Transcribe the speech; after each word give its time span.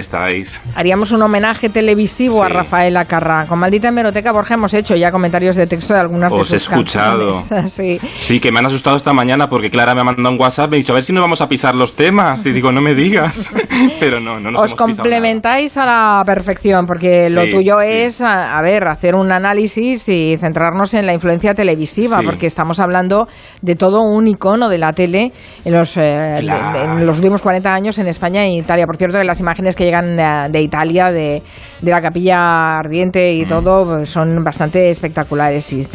estáis? 0.00 0.60
Haríamos 0.74 1.12
un 1.12 1.22
homenaje 1.22 1.68
televisivo 1.68 2.42
a 2.42 2.48
Rafael 2.48 2.96
Acarra. 2.96 3.46
Con 3.46 3.58
Maldita 3.58 3.88
Hemeroteca, 3.88 4.32
Borja, 4.32 4.54
hemos 4.54 4.74
hecho 4.74 4.96
ya 4.96 5.10
comentarios 5.10 5.56
de 5.56 5.66
texto 5.66 5.94
de 5.94 6.00
algunas 6.00 6.32
Os 6.32 6.50
de 6.50 6.56
he 6.56 6.58
escuchado. 6.58 7.40
sí. 7.68 7.98
sí, 8.16 8.40
que 8.40 8.52
me 8.52 8.58
han 8.58 8.66
asustado 8.66 8.96
esta 8.96 9.12
mañana 9.12 9.48
porque 9.48 9.70
Clara 9.70 9.94
me 9.94 10.00
ha 10.00 10.04
mandado 10.04 10.30
un 10.30 10.40
WhatsApp 10.40 10.70
me 10.70 10.76
ha 10.76 10.78
dicho, 10.78 10.92
a 10.92 10.94
ver 10.94 11.02
si 11.02 11.12
nos 11.12 11.22
vamos 11.22 11.40
a 11.40 11.48
pisar 11.48 11.74
los 11.74 11.94
temas. 11.94 12.44
Y 12.46 12.52
digo, 12.52 12.72
no 12.72 12.80
me 12.80 12.94
digas. 12.94 13.52
Pero 14.00 14.20
no, 14.20 14.40
no 14.40 14.50
nos 14.50 14.62
Os 14.62 14.70
hemos 14.70 14.78
complementáis 14.78 15.76
a 15.76 15.84
la 15.84 16.22
perfección, 16.24 16.86
porque 16.86 17.30
lo 17.30 17.44
tuyo 17.50 17.80
es, 17.80 18.20
a, 18.20 18.56
a 18.56 18.62
ver, 18.62 18.88
hacer 18.88 19.14
un 19.14 19.32
análisis 19.32 20.08
y 20.08 20.36
centrarnos 20.38 20.94
en 20.94 21.06
la 21.06 21.14
influencia 21.14 21.54
televisiva, 21.54 22.20
porque 22.24 22.46
estamos 22.46 22.80
hablando 22.80 23.26
de 23.62 23.76
todo 23.76 24.02
un 24.02 24.28
icono 24.28 24.68
de 24.68 24.78
la 24.78 24.92
tele 24.92 25.32
en 25.64 25.72
los, 25.72 25.96
eh, 25.96 26.38
en 26.38 27.06
los 27.06 27.16
últimos 27.18 27.42
40 27.42 27.72
años 27.72 27.98
en 27.98 28.06
España 28.08 28.44
e 28.44 28.56
Italia. 28.56 28.86
Por 28.86 28.96
cierto, 28.96 29.18
que 29.18 29.24
las 29.24 29.40
imágenes 29.40 29.76
que 29.76 29.83
llegan 29.84 30.16
de, 30.16 30.48
de 30.50 30.62
Italia, 30.62 31.12
de, 31.12 31.42
de 31.80 31.90
la 31.90 32.00
capilla 32.02 32.78
ardiente 32.78 33.32
Mm. 33.34 33.40
y 33.42 33.46
todo, 33.46 33.84
pues, 33.84 34.10
son 34.10 34.42
bastante 34.42 34.90
espectaculares. 34.90 35.72
Y, 35.72 35.86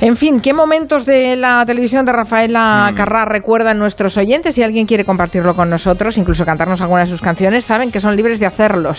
en 0.00 0.16
fin, 0.16 0.40
¿qué 0.40 0.52
momentos 0.52 1.06
de 1.06 1.36
la 1.36 1.64
televisión 1.66 2.04
de 2.04 2.12
Rafaela 2.12 2.90
Mm. 2.92 2.94
Carrá 2.96 3.24
recuerdan 3.24 3.78
nuestros 3.78 4.16
oyentes? 4.16 4.54
Si 4.54 4.62
alguien 4.62 4.86
quiere 4.86 5.04
compartirlo 5.04 5.54
con 5.54 5.70
nosotros, 5.70 6.16
incluso 6.18 6.44
cantarnos 6.44 6.80
alguna 6.80 7.00
de 7.02 7.06
sus 7.06 7.20
canciones, 7.22 7.64
saben 7.64 7.90
que 7.90 8.00
son 8.00 8.14
libres 8.16 8.38
de 8.40 8.46
hacerlo. 8.46 8.94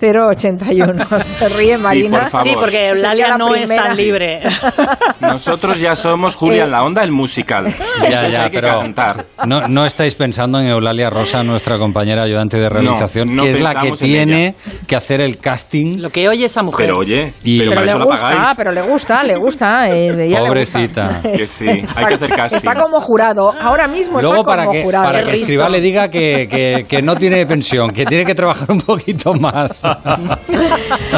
638-442-081. 0.00 1.22
Se 1.38 1.48
ríe 1.50 1.78
Marina. 1.78 2.20
por 2.20 2.30
favor. 2.30 2.46
Sí, 2.48 2.54
porque 2.58 2.88
Eulalia 2.88 3.28
la 3.28 3.38
no 3.38 3.54
es 3.54 3.68
tan 3.68 3.96
libre. 3.96 4.40
Nosotros 5.20 5.78
ya 5.78 5.94
somos 5.96 6.34
Julia 6.36 6.64
en 6.64 6.70
la 6.70 6.82
onda, 6.82 7.02
el 7.04 7.12
musical. 7.12 7.66
Ya, 8.02 8.28
ya, 8.28 8.44
hay 8.44 8.50
que 8.50 8.60
pero 8.60 8.80
cantar. 8.80 9.26
no, 9.46 9.68
no 9.68 9.84
estáis 9.86 10.14
pensando 10.16 10.58
en 10.58 10.66
Eulalia 10.66 11.08
Rosa, 11.08 11.42
nuestra 11.44 11.78
compañera 11.78 12.22
ayudante 12.24 12.56
de 12.58 12.68
realización, 12.68 13.28
No, 13.28 13.34
no 13.36 13.42
que 13.44 13.50
es 13.50 13.60
la 13.60 13.74
que 13.74 13.92
tiene 13.92 14.54
que 14.86 14.96
hacer 14.96 15.20
el 15.20 15.38
casting. 15.38 15.98
Lo 16.00 16.10
que 16.10 16.28
oye 16.28 16.46
esa 16.46 16.62
mujer. 16.62 16.86
Pero 16.86 16.98
oye, 16.98 17.34
Y- 17.44 17.58
pero, 17.60 17.70
Pero 17.70 17.80
para 17.80 17.86
le 17.86 17.90
eso 17.92 17.98
la 17.98 18.04
gusta, 18.04 18.22
pagáis. 18.22 18.56
pero 18.56 18.72
le 18.72 18.82
gusta, 18.82 19.01
le 19.24 19.36
gusta. 19.36 19.88
eh, 19.90 20.08
ella 20.26 20.40
le 20.40 20.46
Pobrecita. 20.46 21.04
gusta. 21.08 21.32
Que 21.36 21.46
sí, 21.46 21.68
hay 21.68 22.04
que 22.06 22.14
hacer 22.14 22.30
casting. 22.34 22.56
Está 22.58 22.74
como 22.74 23.00
jurado. 23.00 23.52
Ahora 23.60 23.86
mismo 23.88 24.20
Luego 24.20 24.36
está 24.36 24.46
para 24.46 24.62
como 24.64 24.72
que, 24.72 24.82
jurado. 24.82 25.04
para 25.06 25.24
que. 25.24 25.32
Escribá 25.34 25.68
le 25.68 25.80
diga 25.80 26.08
que, 26.08 26.48
que- 26.50 26.84
que 26.88 27.02
no 27.02 27.16
tiene 27.16 27.44
pensión, 27.46 27.90
que 27.90 28.04
tiene 28.06 28.24
que 28.24 28.34
trabajar 28.34 28.70
un 28.70 28.80
poquito 28.80 29.34
más. 29.34 29.82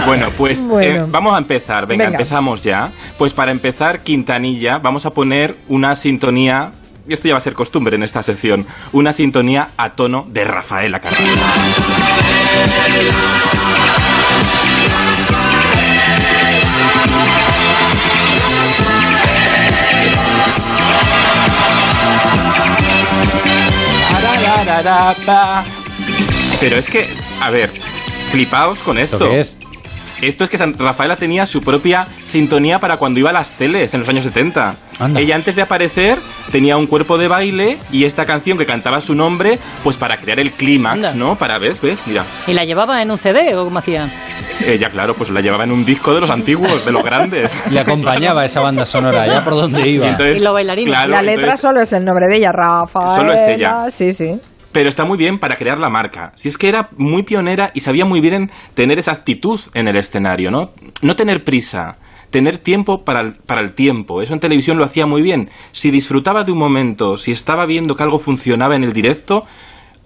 Bueno, 0.06 0.26
pues 0.36 0.66
Bueno. 0.68 1.04
eh, 1.04 1.06
vamos 1.08 1.34
a 1.34 1.38
empezar. 1.38 1.86
Venga, 1.86 2.04
Venga. 2.04 2.18
empezamos 2.18 2.62
ya. 2.62 2.90
Pues 3.18 3.32
para 3.32 3.50
empezar, 3.50 4.00
Quintanilla, 4.00 4.78
vamos 4.82 5.06
a 5.06 5.10
poner 5.10 5.56
una 5.68 5.96
sintonía. 5.96 6.72
Y 7.08 7.12
esto 7.12 7.28
ya 7.28 7.34
va 7.34 7.38
a 7.38 7.40
ser 7.40 7.52
costumbre 7.54 7.96
en 7.96 8.02
esta 8.02 8.22
sección. 8.22 8.66
Una 8.92 9.12
sintonía 9.12 9.70
a 9.76 9.90
tono 9.90 10.24
de 10.28 10.44
Rafaela 10.44 11.00
Carrà. 11.00 11.18
Pero 26.60 26.76
es 26.76 26.88
que, 26.88 27.06
a 27.42 27.50
ver, 27.50 27.70
flipaos 28.30 28.80
con 28.80 28.98
esto. 28.98 29.16
¿Esto 29.16 29.28
qué 29.30 29.40
es? 29.40 29.58
Esto 30.22 30.44
es 30.44 30.48
que 30.50 30.56
San- 30.56 30.78
Rafaela 30.78 31.16
tenía 31.16 31.44
su 31.44 31.60
propia 31.60 32.06
sintonía 32.22 32.78
para 32.78 32.96
cuando 32.96 33.18
iba 33.18 33.30
a 33.30 33.32
las 33.32 33.50
teles 33.50 33.92
en 33.92 34.00
los 34.00 34.08
años 34.08 34.24
70. 34.24 34.76
Anda. 35.00 35.20
Ella 35.20 35.34
antes 35.34 35.54
de 35.56 35.60
aparecer 35.62 36.18
tenía 36.52 36.76
un 36.78 36.86
cuerpo 36.86 37.18
de 37.18 37.28
baile 37.28 37.78
y 37.92 38.04
esta 38.04 38.24
canción 38.24 38.56
que 38.56 38.64
cantaba 38.64 39.00
su 39.02 39.14
nombre, 39.14 39.58
pues 39.82 39.96
para 39.96 40.16
crear 40.18 40.38
el 40.40 40.52
clímax. 40.52 41.14
¿no? 41.16 41.36
Para, 41.36 41.58
¿ves? 41.58 41.80
¿Ves? 41.80 42.04
Mira. 42.06 42.24
¿Y 42.46 42.54
la 42.54 42.64
llevaba 42.64 43.02
en 43.02 43.10
un 43.10 43.18
CD 43.18 43.54
o 43.56 43.64
cómo 43.64 43.80
hacía? 43.80 44.08
Ella, 44.64 44.88
claro, 44.88 45.14
pues 45.14 45.28
la 45.30 45.40
llevaba 45.42 45.64
en 45.64 45.72
un 45.72 45.84
disco 45.84 46.14
de 46.14 46.20
los 46.20 46.30
antiguos, 46.30 46.86
de 46.86 46.92
los 46.92 47.02
grandes. 47.04 47.60
Le 47.70 47.80
acompañaba 47.80 48.44
esa 48.46 48.60
banda 48.60 48.86
sonora, 48.86 49.26
ya 49.26 49.44
por 49.44 49.54
dónde 49.54 49.86
iba. 49.86 50.06
Y 50.06 50.10
entonces- 50.10 50.36
Y 50.36 50.40
los 50.40 50.54
bailarines. 50.54 50.90
claro, 50.90 51.10
La 51.10 51.22
letra 51.22 51.42
entonces- 51.42 51.60
solo 51.60 51.80
es 51.82 51.92
el 51.92 52.04
nombre 52.04 52.28
de 52.28 52.36
ella, 52.36 52.52
Rafaela. 52.52 53.16
Solo 53.16 53.32
es 53.34 53.48
ella. 53.48 53.90
Sí, 53.90 54.14
sí. 54.14 54.36
Pero 54.74 54.88
está 54.88 55.04
muy 55.04 55.16
bien 55.16 55.38
para 55.38 55.54
crear 55.54 55.78
la 55.78 55.88
marca. 55.88 56.32
Si 56.34 56.48
es 56.48 56.58
que 56.58 56.68
era 56.68 56.88
muy 56.96 57.22
pionera 57.22 57.70
y 57.74 57.80
sabía 57.80 58.04
muy 58.04 58.20
bien 58.20 58.50
tener 58.74 58.98
esa 58.98 59.12
actitud 59.12 59.60
en 59.72 59.86
el 59.86 59.94
escenario, 59.94 60.50
¿no? 60.50 60.72
No 61.00 61.14
tener 61.14 61.44
prisa, 61.44 61.98
tener 62.30 62.58
tiempo 62.58 63.04
para 63.04 63.20
el, 63.20 63.34
para 63.34 63.60
el 63.60 63.74
tiempo. 63.74 64.20
Eso 64.20 64.34
en 64.34 64.40
televisión 64.40 64.76
lo 64.76 64.84
hacía 64.84 65.06
muy 65.06 65.22
bien. 65.22 65.48
Si 65.70 65.92
disfrutaba 65.92 66.42
de 66.42 66.50
un 66.50 66.58
momento, 66.58 67.16
si 67.18 67.30
estaba 67.30 67.66
viendo 67.66 67.94
que 67.94 68.02
algo 68.02 68.18
funcionaba 68.18 68.74
en 68.74 68.82
el 68.82 68.92
directo, 68.92 69.44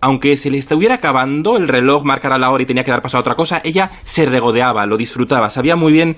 aunque 0.03 0.37
se 0.37 0.51
le 0.51 0.59
estuviera 0.59 0.97
acabando 0.97 1.57
el 1.57 1.67
reloj, 1.67 2.05
marcara 2.05 2.39
la 2.39 2.51
hora 2.51 2.63
y 2.63 2.67
tenía 2.67 2.85
que 2.85 2.91
dar 2.91 3.01
paso 3.01 3.17
a 3.17 3.21
otra 3.21 3.35
cosa, 3.35 3.63
ella 3.65 3.91
se 4.05 4.27
regodeaba, 4.27 4.85
lo 4.85 4.99
disfrutaba, 4.99 5.49
sabía 5.49 5.77
muy 5.77 5.93
bien 5.93 6.17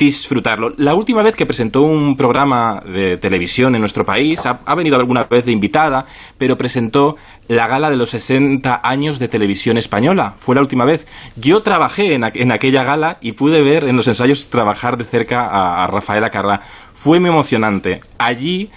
disfrutarlo. 0.00 0.72
La 0.78 0.94
última 0.94 1.22
vez 1.22 1.36
que 1.36 1.44
presentó 1.44 1.82
un 1.82 2.16
programa 2.16 2.80
de 2.80 3.18
televisión 3.18 3.74
en 3.74 3.82
nuestro 3.82 4.06
país, 4.06 4.40
ha, 4.46 4.74
venido 4.74 4.96
alguna 4.96 5.24
vez 5.24 5.44
de 5.44 5.52
invitada, 5.52 6.06
pero 6.38 6.56
presentó 6.56 7.16
la 7.48 7.66
gala 7.66 7.90
de 7.90 7.96
los 7.96 8.08
60 8.10 8.80
años 8.82 9.18
de 9.18 9.28
televisión 9.28 9.76
española. 9.76 10.34
Fue 10.38 10.54
la 10.54 10.62
última 10.62 10.86
vez. 10.86 11.06
Yo 11.36 11.60
trabajé 11.60 12.14
en, 12.14 12.24
en 12.24 12.50
aquella 12.50 12.82
gala 12.82 13.18
y 13.20 13.32
pude 13.32 13.60
ver 13.60 13.84
en 13.84 13.96
los 13.96 14.08
ensayos 14.08 14.48
trabajar 14.48 14.96
de 14.96 15.04
cerca 15.04 15.42
a, 15.42 15.84
a 15.84 15.86
Rafaela 15.86 16.30
Carrà. 16.30 16.60
Fue 16.94 17.20
muy 17.20 17.28
emocionante. 17.28 18.00
Allí, 18.16 18.70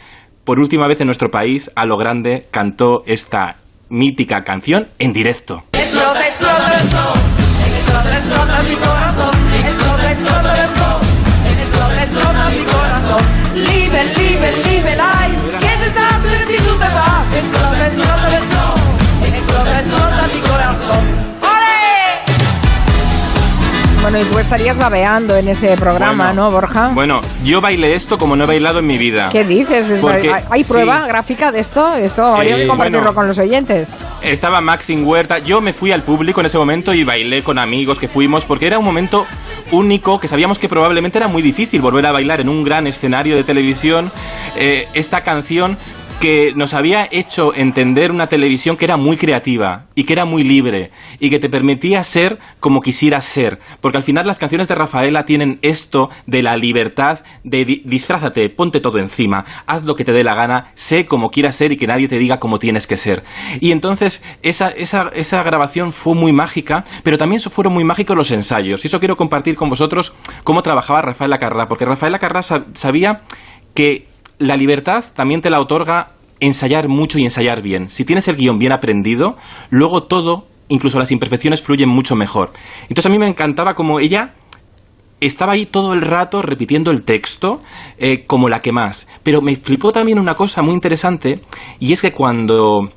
por 0.44 0.60
última 0.60 0.88
vez 0.88 1.00
en 1.00 1.06
nuestro 1.06 1.32
país, 1.32 1.72
a 1.76 1.86
lo 1.86 1.96
grande 1.96 2.48
cantó 2.52 3.04
esta 3.06 3.56
mítica 3.88 4.44
canción 4.44 4.90
en 5.00 5.14
directo. 5.14 5.64
Te 17.52 17.58
vas. 17.58 17.74
Explota, 17.74 17.88
explota 17.88 18.36
el 18.36 18.44
sol, 18.44 18.80
explota, 19.28 19.80
explota 19.80 20.28
mi 20.34 20.40
corazón. 20.42 21.04
¡Ole! 21.42 21.50
Bueno, 24.02 24.20
y 24.20 24.24
tú 24.26 24.38
estarías 24.40 24.78
babeando 24.78 25.36
en 25.38 25.48
ese 25.48 25.78
programa, 25.78 26.26
Bueno, 26.28 26.44
¿no, 26.44 26.52
Borja? 26.52 26.90
Bueno, 26.94 27.22
yo 27.46 27.62
bailé 27.62 27.96
esto 27.96 28.18
como 28.18 28.36
no 28.36 28.44
he 28.44 28.48
bailado 28.48 28.80
en 28.80 28.86
mi 28.88 28.98
vida. 28.98 29.30
¿Qué 29.30 29.46
dices? 29.46 29.88
Porque- 30.02 30.30
¿Hay, 30.32 30.44
hay 30.50 30.64
prueba 30.66 31.04
sí. 31.04 31.08
gráfica 31.08 31.52
de 31.54 31.62
esto? 31.62 31.94
Esto 31.96 32.26
Sí, 32.34 32.40
habría 32.42 32.58
que 32.58 32.68
compartirlo 32.68 33.00
bueno. 33.00 33.14
con 33.16 33.28
los 33.28 33.38
oyentes. 33.40 33.90
Estaba 34.22 34.60
Maxim 34.62 35.08
Huerta. 35.08 35.40
Yo 35.40 35.62
me 35.62 35.72
fui 35.74 35.92
al 35.94 36.02
público 36.02 36.42
en 36.42 36.46
ese 36.48 36.58
momento 36.58 36.94
y 36.94 37.04
bailé 37.06 37.44
con 37.44 37.58
amigos 37.60 37.98
que 37.98 38.08
fuimos 38.10 38.44
porque 38.46 38.68
era 38.68 38.78
un 38.78 38.84
momento 38.86 39.26
único 39.72 40.20
que 40.20 40.28
sabíamos 40.28 40.60
que 40.60 40.68
probablemente 40.70 41.18
era 41.18 41.28
muy 41.30 41.42
difícil 41.42 41.80
volver 41.82 42.06
a 42.06 42.12
bailar 42.12 42.42
en 42.42 42.50
un 42.50 42.64
gran 42.64 42.86
escenario 42.88 43.36
de 43.38 43.44
televisión 43.46 44.12
eh, 44.56 44.88
esta 44.94 45.22
canción 45.24 45.78
que 46.24 46.54
nos 46.56 46.74
había 46.74 47.06
hecho 47.12 47.54
entender 47.54 48.10
una 48.10 48.28
televisión 48.28 48.78
que 48.78 48.86
era 48.86 48.96
muy 48.96 49.18
creativa 49.18 49.88
y 49.94 50.06
que 50.06 50.14
era 50.14 50.24
muy 50.24 50.42
libre 50.46 50.90
y 51.20 51.30
que 51.30 51.38
te 51.38 51.50
permitía 51.50 52.02
ser 52.06 52.40
como 52.62 52.80
quisieras 52.80 53.26
ser. 53.26 53.60
Porque 53.82 53.98
al 53.98 54.04
final 54.04 54.26
las 54.26 54.40
canciones 54.40 54.70
de 54.70 54.76
Rafaela 54.76 55.26
tienen 55.26 55.60
esto 55.64 56.10
de 56.26 56.42
la 56.42 56.56
libertad 56.56 57.20
de 57.44 57.66
di- 57.66 57.82
disfrázate, 57.84 58.50
ponte 58.50 58.80
todo 58.80 59.00
encima, 59.00 59.44
haz 59.66 59.84
lo 59.84 59.98
que 59.98 60.06
te 60.06 60.14
dé 60.14 60.24
la 60.24 60.34
gana, 60.34 60.68
sé 60.76 61.06
como 61.08 61.30
quieras 61.30 61.58
ser 61.58 61.74
y 61.74 61.76
que 61.76 61.88
nadie 61.88 62.08
te 62.08 62.18
diga 62.18 62.40
cómo 62.40 62.58
tienes 62.58 62.88
que 62.88 62.96
ser. 62.96 63.26
Y 63.60 63.74
entonces 63.74 64.24
esa, 64.44 64.70
esa, 64.70 65.10
esa 65.14 65.44
grabación 65.44 65.92
fue 65.92 66.16
muy 66.16 66.32
mágica, 66.32 66.86
pero 67.04 67.18
también 67.18 67.42
fueron 67.42 67.74
muy 67.74 67.84
mágicos 67.84 68.16
los 68.16 68.32
ensayos. 68.32 68.86
Y 68.86 68.88
eso 68.88 69.00
quiero 69.00 69.18
compartir 69.18 69.56
con 69.56 69.68
vosotros 69.68 70.14
cómo 70.46 70.64
trabajaba 70.64 71.02
Rafaela 71.02 71.38
Carrà, 71.38 71.68
porque 71.68 71.84
Rafaela 71.84 72.18
Carrà 72.18 72.42
sa- 72.44 72.64
sabía 72.76 73.24
que 73.74 74.08
la 74.40 74.58
libertad 74.58 75.06
también 75.16 75.42
te 75.42 75.50
la 75.52 75.60
otorga 75.62 76.08
ensayar 76.46 76.88
mucho 76.88 77.20
y 77.20 77.24
ensayar 77.24 77.62
bien. 77.62 77.90
Si 77.90 78.06
tienes 78.06 78.28
el 78.28 78.36
guion 78.36 78.60
bien 78.60 78.72
aprendido, 78.72 79.38
luego 79.70 80.04
todo, 80.04 80.46
incluso 80.70 81.00
las 81.00 81.12
imperfecciones, 81.12 81.62
fluyen 81.62 81.90
mucho 81.90 82.16
mejor. 82.16 82.52
Entonces 82.84 83.06
a 83.06 83.10
mí 83.10 83.18
me 83.18 83.28
encantaba 83.28 83.76
como 83.76 84.00
ella 84.00 84.34
estaba 85.20 85.54
ahí 85.54 85.66
todo 85.66 85.94
el 85.94 86.02
rato 86.02 86.42
repitiendo 86.42 86.92
el 86.92 87.04
texto 87.04 87.62
eh, 87.98 88.26
como 88.26 88.50
la 88.50 88.62
que 88.62 88.72
más. 88.72 89.08
Pero 89.24 89.42
me 89.42 89.56
flipó 89.56 89.92
también 89.92 90.20
una 90.20 90.36
cosa 90.36 90.62
muy 90.62 90.74
interesante 90.74 91.40
y 91.80 91.94
es 91.94 92.02
que 92.02 92.12
cuando 92.12 92.90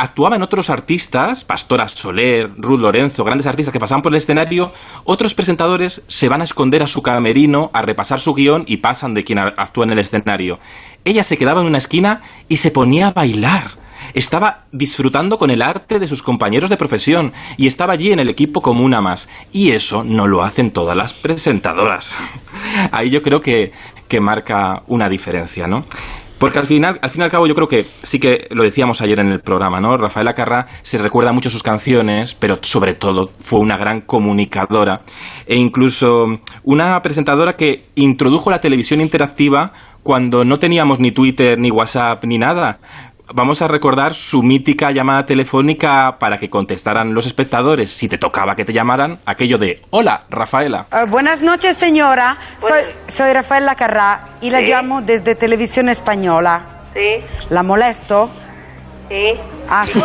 actuaban 0.00 0.42
otros 0.42 0.70
artistas, 0.70 1.44
Pastora 1.44 1.86
Soler, 1.86 2.50
Ruth 2.56 2.80
Lorenzo, 2.80 3.22
grandes 3.22 3.46
artistas 3.46 3.70
que 3.70 3.78
pasaban 3.78 4.00
por 4.00 4.12
el 4.12 4.18
escenario, 4.18 4.72
otros 5.04 5.34
presentadores 5.34 6.02
se 6.08 6.30
van 6.30 6.40
a 6.40 6.44
esconder 6.44 6.82
a 6.82 6.86
su 6.86 7.02
camerino, 7.02 7.70
a 7.74 7.82
repasar 7.82 8.18
su 8.18 8.32
guion 8.32 8.64
y 8.66 8.78
pasan 8.78 9.12
de 9.12 9.24
quien 9.24 9.38
actúa 9.38 9.84
en 9.84 9.90
el 9.90 9.98
escenario. 9.98 10.58
Ella 11.04 11.22
se 11.22 11.36
quedaba 11.36 11.60
en 11.60 11.66
una 11.66 11.76
esquina 11.76 12.22
y 12.48 12.56
se 12.56 12.70
ponía 12.70 13.08
a 13.08 13.12
bailar. 13.12 13.72
Estaba 14.14 14.64
disfrutando 14.72 15.36
con 15.36 15.50
el 15.50 15.60
arte 15.60 15.98
de 15.98 16.08
sus 16.08 16.22
compañeros 16.22 16.70
de 16.70 16.78
profesión 16.78 17.34
y 17.58 17.66
estaba 17.66 17.92
allí 17.92 18.10
en 18.10 18.20
el 18.20 18.30
equipo 18.30 18.62
como 18.62 18.82
una 18.82 19.02
más. 19.02 19.28
Y 19.52 19.72
eso 19.72 20.02
no 20.02 20.26
lo 20.26 20.42
hacen 20.42 20.70
todas 20.70 20.96
las 20.96 21.12
presentadoras. 21.12 22.16
Ahí 22.90 23.10
yo 23.10 23.20
creo 23.20 23.40
que, 23.40 23.72
que 24.08 24.20
marca 24.20 24.82
una 24.88 25.10
diferencia, 25.10 25.66
¿no? 25.66 25.84
Porque 26.40 26.58
al 26.58 26.66
final, 26.66 26.98
al 27.02 27.10
fin 27.10 27.20
y 27.20 27.24
al 27.24 27.30
cabo, 27.30 27.46
yo 27.46 27.54
creo 27.54 27.68
que 27.68 27.84
sí 28.02 28.18
que 28.18 28.46
lo 28.50 28.62
decíamos 28.62 29.02
ayer 29.02 29.20
en 29.20 29.30
el 29.30 29.40
programa, 29.40 29.78
¿no? 29.78 29.98
Rafaela 29.98 30.32
Carrá 30.32 30.64
se 30.80 30.96
recuerda 30.96 31.34
mucho 31.34 31.50
sus 31.50 31.62
canciones, 31.62 32.34
pero 32.34 32.58
sobre 32.62 32.94
todo 32.94 33.28
fue 33.40 33.60
una 33.60 33.76
gran 33.76 34.00
comunicadora 34.00 35.02
e 35.46 35.56
incluso 35.56 36.24
una 36.64 36.98
presentadora 37.02 37.56
que 37.56 37.82
introdujo 37.94 38.50
la 38.50 38.58
televisión 38.58 39.02
interactiva 39.02 39.74
cuando 40.02 40.46
no 40.46 40.58
teníamos 40.58 40.98
ni 40.98 41.12
Twitter, 41.12 41.58
ni 41.58 41.70
WhatsApp, 41.70 42.24
ni 42.24 42.38
nada. 42.38 42.78
Vamos 43.32 43.62
a 43.62 43.68
recordar 43.68 44.14
su 44.14 44.42
mítica 44.42 44.90
llamada 44.90 45.24
telefónica 45.24 46.16
para 46.18 46.36
que 46.36 46.50
contestaran 46.50 47.14
los 47.14 47.26
espectadores, 47.26 47.88
si 47.90 48.08
te 48.08 48.18
tocaba 48.18 48.56
que 48.56 48.64
te 48.64 48.72
llamaran, 48.72 49.20
aquello 49.24 49.56
de 49.56 49.80
Hola, 49.90 50.24
Rafaela. 50.30 50.86
Eh, 50.92 51.04
buenas 51.06 51.40
noches, 51.40 51.76
señora. 51.76 52.36
Soy, 52.58 52.80
soy 53.06 53.32
Rafaela 53.32 53.76
Carrá 53.76 54.20
y 54.40 54.50
la 54.50 54.58
Sí. 54.58 54.66
llamo 54.66 55.00
desde 55.02 55.36
Televisión 55.36 55.88
Española. 55.88 56.62
Sí, 56.92 57.24
¿La 57.50 57.62
molesto? 57.62 58.28
sí. 59.08 59.32
Ah, 59.68 59.86
sí. 59.86 59.92
Se 59.92 60.00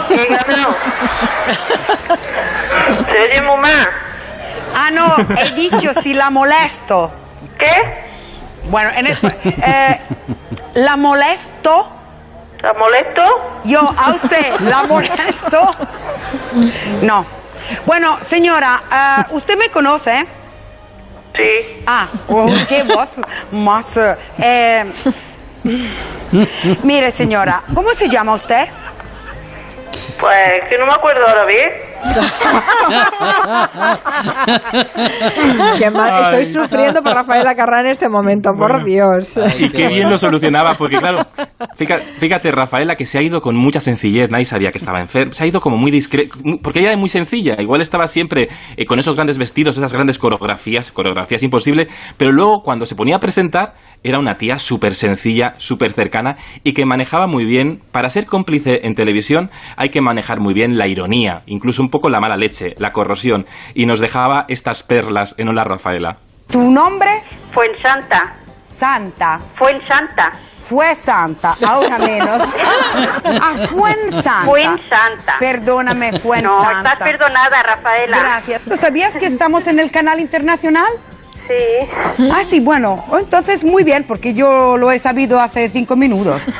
oye 3.21 3.41
muy 3.41 3.57
mal. 3.57 3.89
Ah, 4.75 4.91
no, 4.91 5.15
he 5.39 5.51
dicho 5.55 5.91
si 6.01 6.13
la 6.13 6.29
molesto. 6.29 7.11
¿Qué? 7.57 7.71
Bueno, 8.69 8.91
en 8.95 9.07
espa- 9.07 9.35
eh, 9.43 9.99
¿La 10.75 10.95
molesto? 10.95 11.87
¿Está 12.65 12.79
molesto? 12.79 13.21
Yo, 13.63 13.79
a 13.95 14.09
usted, 14.09 14.59
¿la 14.61 14.83
molesto? 14.87 15.69
No. 17.03 17.23
Bueno, 17.85 18.17
señora, 18.23 18.81
ah, 18.89 19.27
¿usted 19.29 19.55
me 19.55 19.69
conoce? 19.69 20.25
Sí. 21.35 21.83
Ah, 21.85 22.07
oh, 22.27 22.47
qué 22.67 22.81
voz 22.81 23.09
más... 23.51 23.99
eh, 24.39 24.91
mire, 26.81 27.11
señora, 27.11 27.61
¿cómo 27.75 27.91
se 27.91 28.09
llama 28.09 28.33
usted? 28.33 28.67
Pues 30.19 30.63
que 30.67 30.79
no 30.79 30.87
me 30.87 30.93
acuerdo 30.93 31.23
ahora 31.27 31.45
bien. 31.45 31.69
Qué 35.79 35.91
mal, 35.91 36.23
estoy 36.23 36.45
sufriendo 36.45 37.01
por 37.01 37.13
Rafaela 37.13 37.55
Carrá 37.55 37.81
en 37.81 37.87
este 37.87 38.09
momento, 38.09 38.51
por 38.53 38.83
Dios. 38.83 39.39
Y 39.59 39.69
qué 39.69 39.87
bien 39.87 40.09
lo 40.09 40.17
solucionaba, 40.17 40.73
porque 40.73 40.97
claro, 40.97 41.25
fíjate, 41.75 42.03
fíjate, 42.03 42.51
Rafaela, 42.51 42.95
que 42.95 43.05
se 43.05 43.17
ha 43.17 43.21
ido 43.21 43.41
con 43.41 43.55
mucha 43.55 43.79
sencillez, 43.79 44.29
nadie 44.31 44.45
sabía 44.45 44.71
que 44.71 44.77
estaba 44.77 44.99
enferma, 44.99 45.33
se 45.33 45.43
ha 45.43 45.47
ido 45.47 45.61
como 45.61 45.77
muy 45.77 45.91
discreta, 45.91 46.35
porque 46.61 46.79
ella 46.79 46.91
es 46.91 46.97
muy 46.97 47.09
sencilla, 47.09 47.55
igual 47.59 47.81
estaba 47.81 48.07
siempre 48.07 48.49
eh, 48.77 48.85
con 48.85 48.99
esos 48.99 49.15
grandes 49.15 49.37
vestidos, 49.37 49.77
esas 49.77 49.93
grandes 49.93 50.17
coreografías, 50.17 50.91
coreografías 50.91 51.43
imposibles, 51.43 51.87
pero 52.17 52.31
luego 52.31 52.61
cuando 52.63 52.85
se 52.85 52.95
ponía 52.95 53.17
a 53.17 53.19
presentar, 53.19 53.73
era 54.03 54.19
una 54.19 54.37
tía 54.37 54.59
súper 54.59 54.93
sencilla, 54.93 55.53
súper 55.57 55.91
cercana 55.91 56.37
y 56.63 56.73
que 56.73 56.85
manejaba 56.85 57.27
muy 57.27 57.45
bien, 57.45 57.81
para 57.91 58.09
ser 58.09 58.25
cómplice 58.25 58.81
en 58.83 58.93
televisión 58.93 59.49
hay 59.77 59.89
que 59.89 60.01
manejar 60.01 60.39
muy 60.39 60.53
bien 60.53 60.77
la 60.77 60.87
ironía, 60.87 61.41
incluso 61.47 61.81
un 61.81 61.89
poco 61.95 62.09
la 62.09 62.19
mala 62.19 62.35
leche, 62.35 62.75
la 62.77 62.91
corrosión, 62.91 63.45
y 63.73 63.85
nos 63.85 64.01
dejaba 64.01 64.43
estas 64.49 64.83
perlas 64.83 65.33
en 65.37 65.47
Hola 65.47 65.63
Rafaela. 65.63 66.17
¿Tu 66.51 66.59
nombre? 66.59 67.23
Fuensanta. 67.53 68.35
Santa. 68.67 69.39
Fuensanta. 69.55 70.29
Fue 70.65 70.93
Santa, 70.95 71.55
ahora 71.65 71.97
menos. 71.99 72.41
Ah, 73.39 73.53
Fuensanta. 73.69 74.41
Fuensanta. 74.43 75.35
Perdóname, 75.39 76.19
Fuensanta. 76.19 76.73
No, 76.73 76.77
estás 76.77 76.97
perdonada, 76.97 77.63
Rafaela. 77.63 78.17
Gracias. 78.19 78.61
¿Tú 78.63 78.75
sabías 78.75 79.15
que 79.15 79.27
estamos 79.27 79.67
en 79.67 79.79
el 79.79 79.89
canal 79.89 80.19
internacional? 80.19 80.91
Sí. 81.47 82.23
Ah, 82.31 82.43
sí, 82.49 82.59
bueno, 82.59 83.03
entonces 83.19 83.63
muy 83.63 83.83
bien, 83.83 84.05
porque 84.07 84.33
yo 84.33 84.77
lo 84.77 84.91
he 84.91 84.99
sabido 84.99 85.39
hace 85.39 85.69
cinco 85.69 85.95
minutos. 85.95 86.41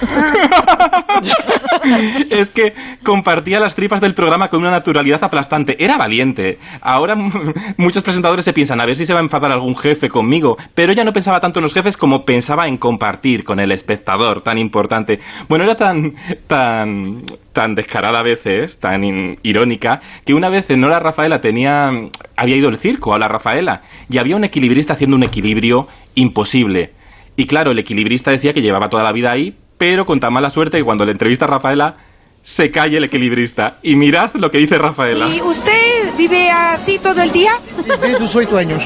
es 2.30 2.50
que 2.50 2.74
compartía 3.04 3.60
las 3.60 3.76
tripas 3.76 4.02
del 4.02 4.14
programa 4.14 4.50
con 4.50 4.62
una 4.62 4.72
naturalidad 4.72 5.24
aplastante. 5.24 5.84
Era 5.84 5.98
valiente. 5.98 6.60
Ahora 6.82 7.16
muchos 7.78 8.04
presentadores 8.04 8.46
se 8.46 8.54
piensan 8.54 8.82
a 8.82 8.86
ver 8.86 8.96
si 8.96 9.06
se 9.06 9.14
va 9.14 9.20
a 9.20 9.24
enfadar 9.24 9.52
algún 9.52 9.76
jefe 9.76 10.10
conmigo, 10.10 10.58
pero 10.74 10.92
ella 10.92 11.04
no 11.04 11.14
pensaba 11.14 11.40
tanto 11.40 11.60
en 11.60 11.64
los 11.64 11.74
jefes 11.74 11.98
como 11.98 12.26
pensaba 12.26 12.68
en 12.68 12.78
compartir 12.78 13.44
con 13.44 13.60
el 13.60 13.72
espectador, 13.72 14.42
tan 14.44 14.58
importante. 14.58 15.20
Bueno, 15.48 15.64
era 15.64 15.76
tan 15.76 16.14
tan 16.48 17.24
tan 17.54 17.74
descarada 17.74 18.20
a 18.20 18.24
veces, 18.24 18.80
tan 18.80 19.06
in- 19.06 19.40
irónica, 19.42 20.02
que 20.26 20.34
una 20.34 20.50
vez 20.50 20.70
en 20.72 20.84
Hola 20.84 21.00
Rafaela 21.00 21.40
tenía 21.40 21.90
había 22.36 22.56
ido 22.58 22.68
al 22.68 22.78
circo 22.78 23.14
a 23.14 23.20
la 23.20 23.30
Rafaela 23.30 23.82
y 24.10 24.18
había 24.18 24.36
un 24.36 24.44
equilibrista 24.75 24.94
haciendo 24.94 25.16
un 25.16 25.24
equilibrio 25.24 25.88
imposible. 26.16 26.92
Y 27.38 27.45
claro, 27.48 27.72
el 27.72 27.80
equilibrista 27.80 28.31
decía 28.31 28.54
que 28.54 28.62
llevaba 28.62 28.89
toda 28.89 29.04
la 29.04 29.12
vida 29.13 29.31
ahí, 29.31 29.56
pero 29.77 30.06
con 30.06 30.19
tan 30.19 30.33
mala 30.33 30.50
suerte 30.50 30.77
que 30.77 30.83
cuando 30.83 31.06
le 31.06 31.12
entrevista 31.13 31.45
a 31.45 31.48
Rafaela, 31.48 31.95
se 32.42 32.72
cae 32.72 32.98
el 32.98 33.04
equilibrista. 33.06 33.77
Y 33.83 33.95
mirad 33.95 34.31
lo 34.36 34.51
que 34.51 34.57
dice 34.57 34.77
Rafaela. 34.77 35.27
¿Y 35.30 35.42
usted 35.42 36.13
vive 36.18 36.51
así 36.51 37.00
todo 37.00 37.22
el 37.22 37.31
día? 37.31 37.57
Desde 37.88 38.19
los 38.19 38.36
oito 38.36 38.57
años. 38.57 38.83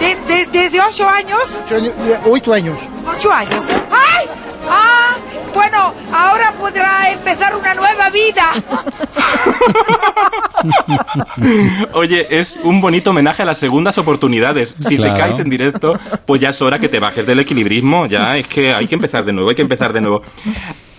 De- 0.00 0.16
de- 0.34 0.46
¿Desde 0.46 0.80
ocho 0.80 1.06
años? 1.08 1.60
Ocho 2.26 2.52
años. 2.54 2.78
Ocho 3.16 3.30
años. 3.32 3.64
¡Ay! 3.90 4.26
¡Ah! 4.68 5.16
Bueno, 5.54 5.94
ahora 6.12 6.52
podrá 6.58 7.10
empezar 7.12 7.54
una 7.56 7.74
nueva 7.74 8.10
vida. 8.10 8.44
Oye, 11.92 12.26
es 12.30 12.58
un 12.62 12.80
bonito 12.80 13.10
homenaje 13.10 13.42
a 13.42 13.46
las 13.46 13.58
segundas 13.58 13.98
oportunidades. 13.98 14.74
Si 14.80 14.96
Claro. 14.96 15.14
te 15.14 15.20
caes 15.20 15.38
en 15.38 15.48
directo, 15.50 15.98
pues 16.26 16.40
ya 16.40 16.50
es 16.50 16.62
hora 16.62 16.78
que 16.78 16.88
te 16.88 16.98
bajes 17.00 17.26
del 17.26 17.40
equilibrismo. 17.40 18.06
Ya 18.06 18.36
es 18.36 18.46
que 18.46 18.72
hay 18.72 18.86
que 18.86 18.94
empezar 18.94 19.24
de 19.24 19.32
nuevo, 19.32 19.48
hay 19.50 19.56
que 19.56 19.62
empezar 19.62 19.92
de 19.92 20.00
nuevo. 20.00 20.22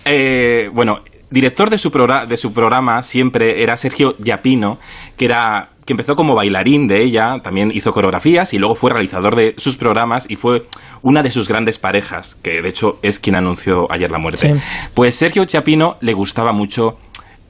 Eh, 0.04 0.70
bueno, 0.72 1.00
director 1.30 1.70
de 1.70 1.78
su, 1.78 1.90
progra- 1.90 2.26
de 2.26 2.36
su 2.36 2.52
programa 2.52 3.02
siempre 3.02 3.62
era 3.62 3.76
Sergio 3.76 4.14
Yapino, 4.18 4.78
que 5.16 5.26
era 5.26 5.70
que 5.84 5.94
empezó 5.94 6.16
como 6.16 6.34
bailarín 6.34 6.86
de 6.86 7.02
ella, 7.02 7.38
también 7.42 7.70
hizo 7.72 7.92
coreografías 7.92 8.52
y 8.52 8.58
luego 8.58 8.74
fue 8.74 8.90
realizador 8.90 9.34
de 9.34 9.54
sus 9.56 9.78
programas 9.78 10.30
y 10.30 10.36
fue 10.36 10.66
una 11.00 11.22
de 11.22 11.30
sus 11.30 11.48
grandes 11.48 11.78
parejas, 11.78 12.34
que 12.42 12.60
de 12.60 12.68
hecho 12.68 12.98
es 13.00 13.18
quien 13.18 13.36
anunció 13.36 13.90
ayer 13.90 14.10
la 14.10 14.18
muerte. 14.18 14.54
Sí. 14.54 14.60
Pues 14.92 15.14
Sergio 15.14 15.46
Chapino 15.46 15.96
le 16.02 16.12
gustaba 16.12 16.52
mucho 16.52 16.98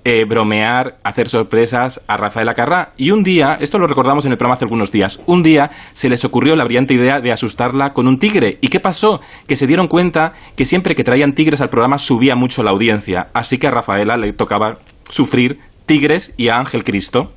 eh, 0.04 0.24
bromear, 0.24 0.98
hacer 1.02 1.28
sorpresas 1.28 2.00
a 2.06 2.16
Rafaela 2.16 2.54
Carrá. 2.54 2.92
Y 2.96 3.10
un 3.10 3.22
día, 3.22 3.56
esto 3.60 3.78
lo 3.78 3.86
recordamos 3.86 4.24
en 4.24 4.32
el 4.32 4.38
programa 4.38 4.54
hace 4.54 4.64
algunos 4.64 4.92
días, 4.92 5.20
un 5.26 5.42
día 5.42 5.70
se 5.92 6.08
les 6.08 6.24
ocurrió 6.24 6.56
la 6.56 6.64
brillante 6.64 6.94
idea 6.94 7.20
de 7.20 7.32
asustarla 7.32 7.92
con 7.92 8.08
un 8.08 8.18
tigre. 8.18 8.58
¿Y 8.60 8.68
qué 8.68 8.80
pasó? 8.80 9.20
Que 9.46 9.56
se 9.56 9.66
dieron 9.66 9.88
cuenta 9.88 10.32
que 10.56 10.64
siempre 10.64 10.94
que 10.94 11.04
traían 11.04 11.34
tigres 11.34 11.60
al 11.60 11.70
programa 11.70 11.98
subía 11.98 12.36
mucho 12.36 12.62
la 12.62 12.70
audiencia. 12.70 13.28
Así 13.32 13.58
que 13.58 13.66
a 13.66 13.70
Rafaela 13.70 14.16
le 14.16 14.32
tocaba 14.32 14.78
sufrir 15.08 15.60
tigres 15.86 16.34
y 16.36 16.48
a 16.48 16.58
Ángel 16.58 16.84
Cristo. 16.84 17.32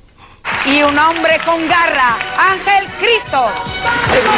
Y 0.66 0.82
un 0.82 0.98
hombre 0.98 1.38
con 1.44 1.66
garra, 1.68 2.16
Ángel 2.38 2.86
Cristo. 2.98 3.50
No, 4.24 4.32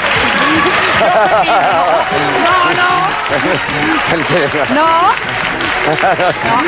no. 0.00 0.05
No. 2.44 2.74
No. 4.74 4.86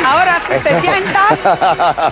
No, 0.03 0.09
ahora 0.09 0.41
tú 0.47 0.53
te 0.63 0.81
sientas, 0.81 1.33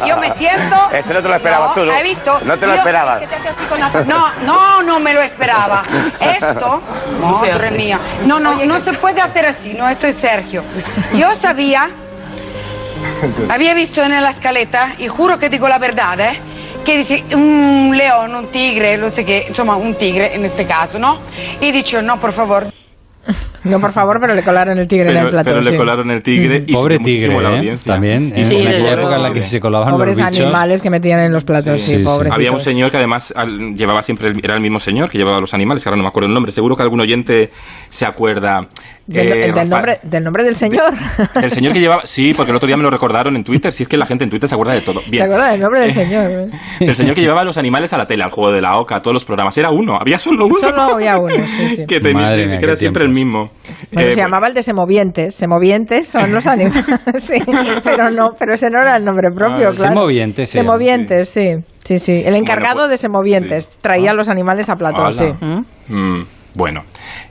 yo 0.07 0.17
me 0.17 0.33
siento. 0.35 0.77
Este 0.93 1.15
no 1.15 1.23
te 1.23 1.29
lo 1.29 1.35
esperabas 1.37 1.75
tú, 1.75 1.85
¿no? 1.85 1.93
¿Has 1.93 2.03
visto? 2.03 2.41
No 2.45 2.57
te 2.59 2.67
lo 2.67 2.73
Yo- 2.73 2.79
esperabas. 2.79 3.23
es 3.23 3.29
que 3.29 3.37
te 3.37 3.49
así 3.49 3.65
con 3.69 3.79
la- 3.81 3.91
No, 4.07 4.29
no, 4.45 4.83
no 4.83 4.99
me 4.99 5.13
lo 5.15 5.23
esperaba. 5.23 5.83
Esto, 6.21 6.83
madre 7.21 7.71
mía. 7.71 7.99
No, 8.25 8.41
no, 8.41 8.55
no 8.65 8.81
se 8.81 8.93
puede 8.95 9.21
hacer 9.21 9.47
así, 9.47 9.75
no, 9.75 9.89
esto 9.89 10.07
es 10.09 10.17
Sergio. 10.17 10.65
Yo 11.15 11.35
sabía, 11.37 11.91
había 13.51 13.75
visto 13.75 14.03
en 14.03 14.21
la 14.21 14.31
escaleta, 14.31 14.93
y 14.99 15.07
juro 15.09 15.39
que 15.39 15.49
digo 15.49 15.69
la 15.69 15.79
verdad, 15.79 16.19
¿eh? 16.21 16.41
Que 16.87 16.97
dice 16.99 17.25
un 17.35 17.93
león, 17.97 18.33
un 18.35 18.47
tigre, 18.47 18.97
no 18.97 19.11
sé 19.11 19.25
qué, 19.25 19.47
insomma, 19.49 19.77
un 19.77 19.95
tigre 19.97 20.35
en 20.37 20.45
este 20.45 20.65
caso, 20.67 20.99
¿no? 21.01 21.19
Y 21.61 21.67
he 21.67 21.73
dicho, 21.73 22.01
no, 22.01 22.17
por 22.19 22.31
favor, 22.33 22.69
No, 23.65 23.81
por 23.81 23.93
favor, 23.93 24.19
pero 24.21 24.33
le 24.37 24.45
colaron 24.45 24.79
el 24.79 24.87
tigre 24.87 25.11
en 25.11 25.17
el 25.17 25.31
plato. 25.31 25.45
pero 25.51 25.61
le 25.61 25.73
sí. 25.73 25.77
colaron 25.77 26.09
el 26.13 26.23
tigre 26.23 26.63
y 26.65 26.73
Pobre 26.73 26.99
subió 26.99 27.01
muchísimo 27.09 27.33
tigre, 27.39 27.43
la 27.43 27.55
¿eh? 27.57 27.59
audiencia. 27.59 27.93
También, 27.95 28.33
en 28.37 28.45
Sí, 28.45 28.65
aquella 28.65 28.93
época 28.93 29.17
en 29.17 29.23
la 29.25 29.33
que 29.33 29.45
se 29.45 29.59
colaban 29.59 29.91
Pobres 29.91 30.17
los 30.17 30.29
bichos. 30.29 30.41
animales 30.45 30.81
que 30.83 30.91
metían 30.91 31.19
en 31.19 31.33
los 31.33 31.43
platos, 31.43 31.81
sí, 31.81 32.05
Sí. 32.05 32.05
Había 32.31 32.53
un 32.53 32.61
señor 32.61 32.93
que 32.93 32.99
además 32.99 33.35
al- 33.37 33.75
llevaba 33.75 34.03
siempre, 34.05 34.29
el- 34.29 34.39
era 34.45 34.55
el 34.55 34.61
mismo 34.61 34.79
señor 34.79 35.11
que 35.11 35.19
llevaba 35.19 35.41
los 35.41 35.53
animales, 35.55 35.83
que 35.83 35.89
ahora 35.89 35.97
no 35.97 36.05
me 36.05 36.09
acuerdo 36.11 36.29
el 36.29 36.35
nombre, 36.35 36.53
seguro 36.53 36.77
que 36.77 36.85
algún 36.85 37.01
oyente 37.01 37.51
se 37.91 38.07
acuerda. 38.07 38.69
Del, 39.07 39.29
Eh, 39.29 39.31
el 39.31 39.41
del 39.41 39.53
Rafael- 39.55 39.69
nombre, 39.69 39.99
del 40.03 40.25
nombre 40.25 40.43
del 40.45 40.57
señor. 40.57 40.93
El 41.41 41.53
señor 41.53 41.73
que 41.73 41.81
llevaba, 41.81 42.03
sí, 42.07 42.33
porque 42.35 42.51
el 42.51 42.57
otro 42.57 42.67
día 42.67 42.77
me 42.77 42.83
lo 42.83 42.91
recordaron 42.91 43.37
en 43.37 43.45
Twitter, 43.45 43.71
si 43.71 43.85
es 43.85 43.89
que 43.89 43.97
la 43.97 44.05
gente 44.05 44.25
en 44.25 44.31
Twitter 44.31 44.49
se 44.49 44.55
acuerda 44.57 44.75
de 44.75 44.81
todo. 44.81 45.01
¿Te 45.01 45.11
Bien. 45.11 45.25
acuerdas 45.25 45.53
del 45.53 45.61
nombre 45.61 45.81
del 45.81 45.93
señor? 45.93 46.31
eh? 46.31 46.49
El 46.81 46.97
señor 46.97 47.15
que 47.15 47.21
llevaba 47.21 47.45
los 47.45 47.57
animales 47.57 47.93
a 47.93 47.99
la 47.99 48.07
tele, 48.07 48.25
al 48.25 48.31
juego 48.31 48.51
de 48.53 48.61
la 48.61 48.77
oca, 48.79 48.97
a 48.97 49.03
todos 49.03 49.15
los 49.15 49.25
programas. 49.25 49.57
Era 49.59 49.71
uno, 49.71 49.97
había 50.01 50.19
solo 50.19 50.47
uno. 50.47 50.59
Solo 50.59 50.81
había 50.83 51.19
uno, 51.19 51.29
sí, 51.57 51.77
sí. 51.77 51.85
que 51.89 52.01
tenía, 52.01 52.25
Madre 52.27 52.45
sí, 52.45 52.51
mía, 52.51 52.59
que 52.59 52.65
era 52.67 52.77
siempre 52.77 53.05
el 53.05 53.11
mismo. 53.11 53.51
Bueno, 53.93 54.09
Eh, 54.09 54.13
se 54.15 54.21
llamaba 54.21 54.49
el 54.49 54.55
de 54.55 54.63
Semovientes. 54.65 55.35
Semovientes 55.37 56.09
son 56.09 56.33
los 56.33 56.47
animales. 56.47 56.85
sí, 57.21 57.37
pero 57.85 58.11
no, 58.11 58.31
pero 58.39 58.55
ese 58.55 58.71
no 58.71 58.81
era 58.81 58.97
el 58.97 59.05
nombre 59.05 59.29
propio, 59.31 59.69
Ah, 59.69 59.73
claro. 59.73 59.73
Semovientes, 59.73 60.51
sí. 60.51 60.59
Semovientes, 60.59 61.29
sí. 61.29 61.47
Sí, 61.85 62.01
sí. 62.01 62.23
El 62.27 62.35
encargado 62.35 62.81
pues, 62.81 62.91
de 62.91 62.99
Semovientes 62.99 63.67
sí. 63.67 63.79
traía 63.81 64.13
los 64.13 64.29
animales 64.29 64.69
a 64.69 64.75
plató, 64.75 65.03
Hola. 65.03 65.13
sí. 65.13 65.47
Mm, 65.95 66.23
bueno, 66.55 66.81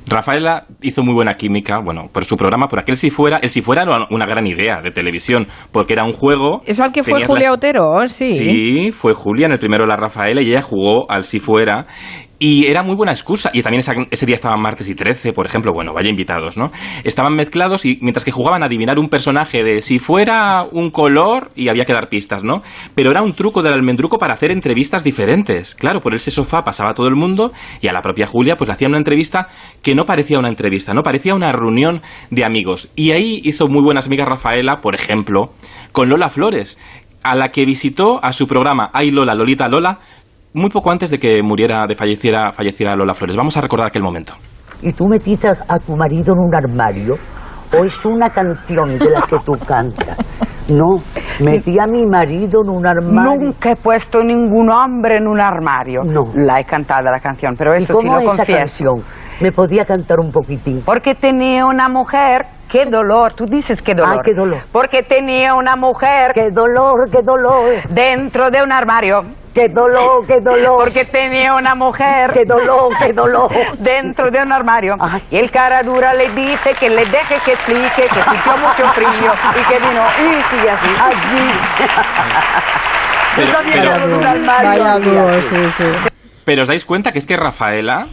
Rafaela 0.08 0.66
hizo 0.82 1.04
muy 1.04 1.14
buena 1.14 1.36
química, 1.36 1.80
bueno, 1.84 2.10
por 2.12 2.26
su 2.26 2.38
programa, 2.38 2.68
por 2.68 2.80
aquel 2.80 2.98
si 2.98 3.10
fuera, 3.10 3.38
el 3.38 3.50
si 3.50 3.62
fuera 3.62 3.84
era 3.84 4.08
una 4.10 4.26
gran 4.26 4.46
idea 4.48 4.82
de 4.84 4.92
televisión, 4.92 5.48
porque 5.72 5.94
era 5.94 6.04
un 6.04 6.14
juego. 6.14 6.62
¿Es 6.66 6.80
al 6.80 6.92
que 6.92 7.04
fue 7.04 7.26
Julia 7.26 7.52
Otero? 7.52 8.08
Sí. 8.08 8.36
Sí, 8.36 8.92
fue 8.92 9.14
Julia, 9.14 9.48
en 9.48 9.54
el 9.54 9.60
primero 9.60 9.86
la 9.86 9.96
Rafaela 9.96 10.42
y 10.42 10.50
ella 10.50 10.62
jugó 10.62 11.10
al 11.10 11.24
si 11.24 11.40
fuera. 11.40 11.86
Y 12.38 12.66
era 12.66 12.84
muy 12.84 12.96
buena 12.96 13.14
excusa. 13.14 13.50
Y 13.54 13.62
también 13.62 13.82
ese 14.12 14.26
día 14.26 14.36
estaban 14.36 14.62
martes 14.62 14.90
y 14.90 14.96
13, 14.96 15.32
por 15.32 15.46
ejemplo. 15.46 15.72
Bueno, 15.72 15.94
vaya 15.94 16.10
invitados, 16.10 16.58
¿no? 16.58 16.72
Estaban 17.04 17.34
mezclados 17.34 17.86
y 17.86 17.98
mientras 18.02 18.26
que 18.26 18.32
jugaban 18.32 18.62
a 18.62 18.66
adivinar 18.66 19.00
un 19.00 19.08
personaje 19.08 19.64
de 19.64 19.82
si 19.82 20.00
fuera 20.00 20.66
un 20.70 20.92
color 20.92 21.50
y 21.56 21.70
había 21.70 21.86
que 21.86 21.94
dar 21.94 22.10
pistas, 22.10 22.44
¿no? 22.44 22.62
Pero 22.94 23.12
era 23.12 23.22
un 23.22 23.36
truco 23.36 23.62
del 23.62 23.74
almendruco 23.74 24.18
para 24.18 24.34
hacer 24.34 24.52
entrevistas 24.52 25.04
diferentes. 25.04 25.76
Claro, 25.76 26.02
por 26.02 26.14
ese 26.14 26.30
sofá 26.30 26.64
pasaba 26.64 26.94
todo 26.94 27.08
el 27.08 27.16
mundo 27.16 27.54
y 27.82 27.88
a 27.88 27.94
la 27.94 28.02
propia 28.02 28.28
Julia 28.28 28.58
pues 28.58 28.68
le 28.68 28.74
hacían 28.74 28.92
una 28.92 28.98
entrevista 28.98 29.48
que 29.82 29.96
no 29.96 30.06
parecía 30.06 30.40
una 30.40 30.50
entrevista, 30.50 30.94
¿no? 30.94 31.04
Parecía 31.04 31.36
una 31.36 31.52
reunión 31.52 32.02
de 32.32 32.46
amigos. 32.46 32.92
Y 32.96 33.12
ahí 33.12 33.42
hizo 33.44 33.68
muy 33.68 33.82
buenas 33.84 34.08
amigas 34.08 34.28
Rafaela, 34.28 34.82
por 34.82 34.96
ejemplo, 34.96 35.52
con 35.92 36.10
Lola 36.10 36.30
Flores, 36.30 36.80
a 37.24 37.36
la 37.36 37.50
que 37.50 37.66
visitó 37.66 38.24
a 38.24 38.32
su 38.32 38.48
programa 38.48 38.90
Ay 38.94 39.12
Lola, 39.12 39.34
Lolita 39.36 39.68
Lola, 39.68 40.00
muy 40.54 40.70
poco 40.70 40.92
antes 40.92 41.10
de 41.10 41.18
que 41.20 41.42
muriera, 41.44 41.86
de 41.88 41.96
falleciera, 41.96 42.52
falleciera 42.52 42.96
Lola 42.96 43.14
Flores. 43.14 43.36
Vamos 43.36 43.58
a 43.58 43.62
recordar 43.62 43.88
aquel 43.88 44.04
momento. 44.04 44.34
¿Y 44.82 44.92
tú 44.94 45.08
metiste 45.08 45.48
a 45.48 45.80
tu 45.80 45.96
marido 45.96 46.34
en 46.34 46.40
un 46.40 46.56
armario? 46.56 47.14
¿O 47.74 47.84
es 47.84 48.06
una 48.06 48.30
canción 48.30 48.98
de 48.98 49.10
la 49.10 49.22
que 49.24 49.38
tú 49.46 49.54
cantas? 49.66 50.18
No, 50.70 50.98
metí 51.44 51.78
a 51.80 51.86
mi 51.86 52.06
marido 52.06 52.62
en 52.64 52.70
un 52.70 52.88
armario. 52.88 53.48
Nunca 53.48 53.72
he 53.72 53.76
puesto 53.76 54.24
ningún 54.24 54.72
hombre 54.72 55.18
en 55.18 55.28
un 55.28 55.40
armario. 55.40 56.02
No. 56.04 56.24
La 56.36 56.60
he 56.60 56.64
cantada 56.64 57.12
la 57.12 57.20
canción, 57.20 57.54
pero 57.58 57.74
¿Y 57.74 57.78
eso 57.84 57.88
sí 57.88 57.94
cómo 57.94 58.14
lo 58.14 58.20
es 58.20 58.26
esa 58.34 58.38
confieso. 58.38 58.60
canción? 58.60 59.25
¿Me 59.40 59.52
podía 59.52 59.86
cantar 59.86 60.20
un 60.20 60.32
poquitín? 60.32 60.82
Porque 60.86 61.14
tenía 61.16 61.66
una 61.66 61.90
mujer, 61.90 62.46
qué 62.70 62.86
dolor, 62.86 63.34
tú 63.34 63.46
dices 63.46 63.82
qué 63.82 63.94
dolor. 63.94 64.18
Ah, 64.20 64.22
qué 64.24 64.34
dolor. 64.34 64.60
Porque 64.72 65.04
tenía 65.04 65.54
una 65.56 65.76
mujer 65.76 66.32
¡Qué 66.34 66.50
dolor, 66.52 67.10
qué 67.10 67.22
dolor! 67.22 67.82
dentro 67.90 68.50
de 68.50 68.62
un 68.64 68.72
armario. 68.72 69.18
¡Qué 69.54 69.70
dolor, 69.70 70.26
qué 70.28 70.42
dolor! 70.42 70.80
Porque 70.80 71.06
tenía 71.06 71.54
una 71.54 71.76
mujer 71.76 72.30
¡Qué 72.34 72.44
dolor, 72.46 72.90
qué 73.00 73.14
dolor! 73.14 73.50
dentro 73.80 74.30
de 74.32 74.42
un 74.42 74.52
armario. 74.52 74.96
Ay. 75.00 75.22
Y 75.32 75.38
el 75.38 75.52
cara 75.52 75.82
dura 75.84 76.14
le 76.14 76.30
dice 76.30 76.74
que 76.80 76.90
le 76.90 77.06
deje 77.06 77.36
que 77.46 77.52
explique, 77.54 77.90
que 78.04 78.22
sintió 78.24 78.52
mucho 78.58 78.88
frío 78.94 79.34
y 79.54 79.64
que 79.70 79.80
vino 79.80 80.02
y 80.20 80.44
sigue 80.44 80.70
así. 80.70 80.88
Pero, 83.36 83.48
Yo 83.48 83.58
pero- 83.64 83.84
era 83.84 84.06
un 84.18 84.26
armario. 84.26 84.84
Vaya 85.26 85.42
sí, 85.42 85.72
sí. 85.72 85.84
Pero 86.46 86.62
os 86.62 86.68
dais 86.68 86.86
cuenta 86.86 87.12
que 87.12 87.20
es 87.20 87.26
que 87.26 87.36
Rafaela 87.36 88.08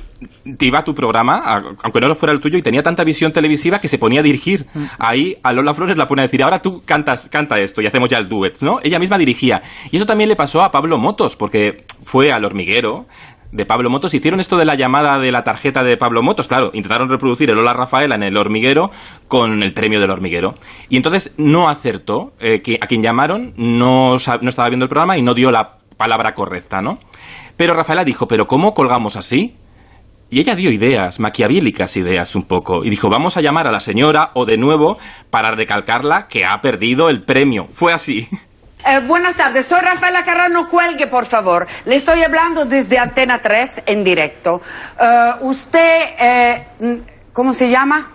te 0.57 0.67
iba 0.67 0.79
a 0.79 0.85
tu 0.85 0.95
programa, 0.95 1.43
aunque 1.83 2.01
no 2.01 2.09
lo 2.09 2.15
fuera 2.15 2.33
el 2.33 2.41
tuyo, 2.41 2.57
y 2.57 2.63
tenía 2.63 2.83
tanta 2.83 3.05
visión 3.05 3.33
televisiva 3.33 3.81
que 3.81 3.89
se 3.89 3.99
ponía 3.99 4.21
a 4.21 4.23
dirigir. 4.23 4.67
Ahí 4.99 5.37
a 5.43 5.53
Lola 5.53 5.75
Flores 5.75 5.97
la 5.97 6.07
pone 6.07 6.23
a 6.23 6.25
decir, 6.25 6.43
ahora 6.43 6.63
tú 6.63 6.83
cantas, 6.85 7.29
canta 7.29 7.61
esto 7.61 7.83
y 7.83 7.87
hacemos 7.87 8.09
ya 8.09 8.19
el 8.19 8.29
duet, 8.29 8.61
¿no? 8.63 8.81
Ella 8.83 8.99
misma 8.99 9.19
dirigía. 9.19 9.63
Y 9.91 9.97
eso 9.97 10.07
también 10.07 10.29
le 10.29 10.37
pasó 10.37 10.63
a 10.63 10.71
Pablo 10.71 10.99
Motos, 10.99 11.37
porque 11.37 11.85
fue 12.05 12.33
al 12.33 12.45
hormiguero 12.45 13.07
de 13.53 13.67
Pablo 13.67 13.91
Motos, 13.91 14.15
hicieron 14.15 14.41
esto 14.41 14.57
de 14.57 14.65
la 14.65 14.75
llamada 14.75 15.19
de 15.19 15.31
la 15.31 15.45
tarjeta 15.45 15.85
de 15.85 15.99
Pablo 15.99 16.23
Motos, 16.23 16.49
claro, 16.49 16.71
intentaron 16.73 17.11
reproducir 17.11 17.51
el 17.51 17.59
Hola 17.59 17.75
Rafaela 17.75 18.15
en 18.15 18.23
el 18.23 18.37
hormiguero 18.39 18.91
con 19.29 19.63
el 19.63 19.75
premio 19.75 20.01
del 20.01 20.11
hormiguero. 20.11 20.55
Y 20.89 20.97
entonces 20.97 21.35
no 21.37 21.69
acertó, 21.69 22.33
eh, 22.41 22.63
que, 22.63 22.79
a 22.81 22.87
quien 22.87 23.03
llamaron 23.03 23.53
no, 23.57 24.17
no 24.41 24.49
estaba 24.49 24.69
viendo 24.71 24.85
el 24.85 24.89
programa 24.89 25.19
y 25.19 25.23
no 25.23 25.35
dio 25.35 25.51
la 25.51 25.77
palabra 25.99 26.35
correcta, 26.35 26.81
¿no? 26.81 26.99
Pero 27.57 27.75
Rafaela 27.75 28.05
dijo, 28.05 28.27
¿pero 28.29 28.47
cómo 28.47 28.75
colgamos 28.75 29.17
así? 29.17 29.57
Y 30.31 30.41
ella 30.41 30.55
dio 30.55 30.71
ideas, 30.71 31.21
maquiavélicas 31.21 31.95
ideas 31.99 32.35
un 32.35 32.45
poco, 32.45 32.85
y 32.85 32.91
dijo, 32.91 33.11
vamos 33.11 33.37
a 33.37 33.43
llamar 33.43 33.67
a 33.67 33.71
la 33.71 33.81
señora 33.81 34.31
o 34.35 34.47
de 34.47 34.57
nuevo 34.57 34.97
para 35.29 35.51
recalcarla 35.51 36.27
que 36.27 36.47
ha 36.47 36.59
perdido 36.63 37.11
el 37.11 37.23
premio. 37.23 37.69
Fue 37.73 37.93
así. 37.93 38.29
Eh, 38.85 38.99
buenas 39.07 39.37
tardes, 39.37 39.65
soy 39.67 39.81
Rafaela 39.81 40.25
Carrano, 40.25 40.67
cuelgue 40.69 41.07
por 41.07 41.25
favor. 41.25 41.69
Le 41.85 41.95
estoy 41.95 42.21
hablando 42.23 42.65
desde 42.65 42.99
Antena 42.99 43.41
3 43.41 43.85
en 43.87 44.03
directo. 44.03 44.61
Eh, 45.01 45.31
usted, 45.43 46.01
eh, 46.19 46.67
mm, 46.81 46.95
¿cómo 47.33 47.53
se 47.53 47.71
llama? 47.71 48.11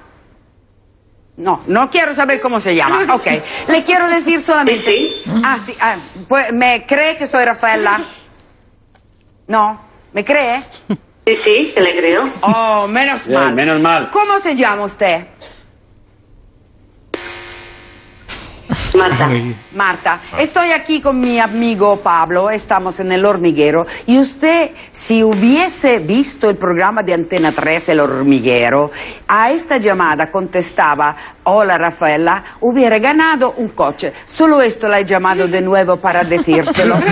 No, 1.38 1.62
no 1.68 1.90
quiero 1.90 2.14
saber 2.14 2.42
cómo 2.42 2.60
se 2.60 2.76
llama. 2.76 3.14
Ok, 3.14 3.28
le 3.70 3.84
quiero 3.86 4.10
decir 4.10 4.42
solamente... 4.42 4.92
Sí, 4.92 5.24
Ah, 5.42 5.58
sí, 5.58 5.74
ah, 5.80 5.96
pues, 6.28 6.52
¿me 6.52 6.86
cree 6.86 7.16
que 7.16 7.28
soy 7.28 7.46
Rafaela? 7.46 8.02
No, 9.48 9.80
¿me 10.14 10.24
cree? 10.26 10.62
Sí, 11.26 11.36
sí, 11.44 11.72
que 11.74 11.82
le 11.82 11.98
creo. 11.98 12.24
Oh, 12.42 12.88
menos 12.88 13.28
Bien, 13.28 13.40
mal. 13.40 13.54
menos 13.54 13.82
mal. 13.82 14.10
¿Cómo 14.12 14.40
se 14.40 14.56
llama 14.56 14.84
usted? 14.84 15.26
Marta. 18.96 19.30
Marta, 19.76 20.22
estoy 20.40 20.72
aquí 20.72 21.00
con 21.02 21.20
mi 21.20 21.40
amigo 21.40 21.98
Pablo, 22.02 22.50
estamos 22.50 23.00
en 23.00 23.12
el 23.12 23.24
hormiguero 23.26 23.86
y 24.08 24.18
usted, 24.18 24.72
si 24.92 25.24
hubiese 25.24 26.00
visto 26.00 26.50
el 26.50 26.58
programa 26.58 27.04
de 27.04 27.14
Antena 27.14 27.52
3, 27.54 27.90
El 27.90 28.00
hormiguero, 28.00 28.90
a 29.28 29.52
esta 29.52 29.78
llamada 29.78 30.32
contestaba, 30.32 31.16
hola 31.44 31.78
Rafaela, 31.78 32.44
hubiera 32.62 32.98
ganado 33.00 33.54
un 33.58 33.70
coche. 33.70 34.14
Solo 34.26 34.62
esto 34.62 34.88
la 34.90 35.00
he 35.00 35.06
llamado 35.06 35.48
de 35.48 35.62
nuevo 35.62 35.98
para 35.98 36.24
decírselo. 36.24 36.96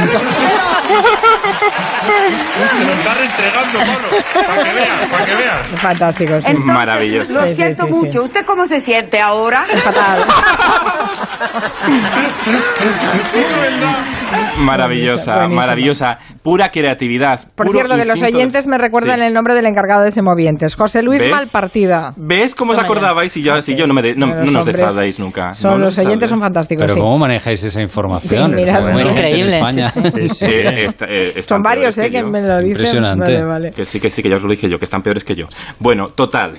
Te 2.05 2.86
lo 2.86 2.94
está 2.94 3.13
restregando, 3.15 3.79
Pablo. 3.79 4.48
Para 4.48 4.63
que 4.63 4.74
veas, 4.75 5.05
para 5.12 5.25
que 5.25 5.36
veas. 5.36 5.82
Fantástico, 5.82 6.41
sí. 6.41 6.48
Entonces, 6.48 6.74
Maravilloso. 6.75 7.34
Lo 7.34 7.46
Sí, 7.46 7.55
siento 7.55 7.86
sí, 7.86 7.91
sí. 7.94 7.98
mucho. 8.00 8.24
¿Usted 8.24 8.46
cómo 8.46 8.65
se 8.65 8.79
siente 8.79 9.20
ahora? 9.22 9.65
Fatal. 9.65 10.25
Maravillosa, 14.60 15.34
Buenísimo. 15.34 15.62
maravillosa. 15.62 16.17
Pura 16.44 16.70
creatividad. 16.72 17.39
Por 17.55 17.72
cierto, 17.72 17.96
que 17.96 18.05
los 18.05 18.22
oyentes 18.22 18.67
me 18.67 18.77
recuerdan 18.77 19.20
Sí. 19.20 19.25
el 19.25 19.34
nombre 19.34 19.53
del 19.53 19.65
encargado 19.65 20.03
de 20.03 20.12
Semovientes, 20.12 20.75
José 20.75 21.01
Luis 21.03 21.22
¿Ves? 21.22 21.32
Malpartida. 21.32 22.13
¿Ves 22.15 22.55
cómo 22.55 22.72
os 22.74 22.77
acordabais? 22.77 23.36
Y 23.38 23.41
yo, 23.44 23.62
si 23.62 23.75
yo 23.75 23.88
no, 23.88 23.94
me 23.94 24.01
de- 24.01 24.15
no, 24.15 24.27
nos 24.27 24.65
defraudáis 24.65 25.20
nunca. 25.20 25.53
Son, 25.53 25.72
No 25.72 25.77
los 25.77 25.98
oyentes 25.98 26.29
son 26.29 26.39
fantásticos, 26.39 26.82
Pero 26.84 26.94
sí. 26.96 27.00
¿cómo 27.00 27.17
manejáis 27.20 27.63
esa 27.63 27.82
información? 27.82 28.50
Sí, 28.51 28.55
mira, 28.55 28.91
es 28.94 29.01
en 29.01 29.08
increíble, 29.12 29.58
España. 29.58 29.91
Eh, 30.41 30.86
esta- 30.86 31.05
eh, 31.08 31.44
Son 31.48 31.62
varios, 31.65 31.98
¿eh? 31.98 32.10
Que 32.10 32.24
me 32.24 32.41
lo 32.41 32.57
dicen. 32.60 32.67
Impresionante. 32.69 33.34
Vale, 33.34 33.45
vale. 33.45 33.72
Que 33.72 33.84
sí, 33.86 34.00
que 34.00 34.10
sí, 34.10 34.22
que 34.22 34.29
ya 34.29 34.38
os 34.38 34.43
lo 34.43 34.50
dije 34.50 34.69
yo, 34.69 34.77
que 34.77 34.86
están 34.86 35.01
peores 35.01 35.24
que 35.24 35.36
yo. 35.36 35.48
Bueno, 35.79 36.07
total, 36.07 36.53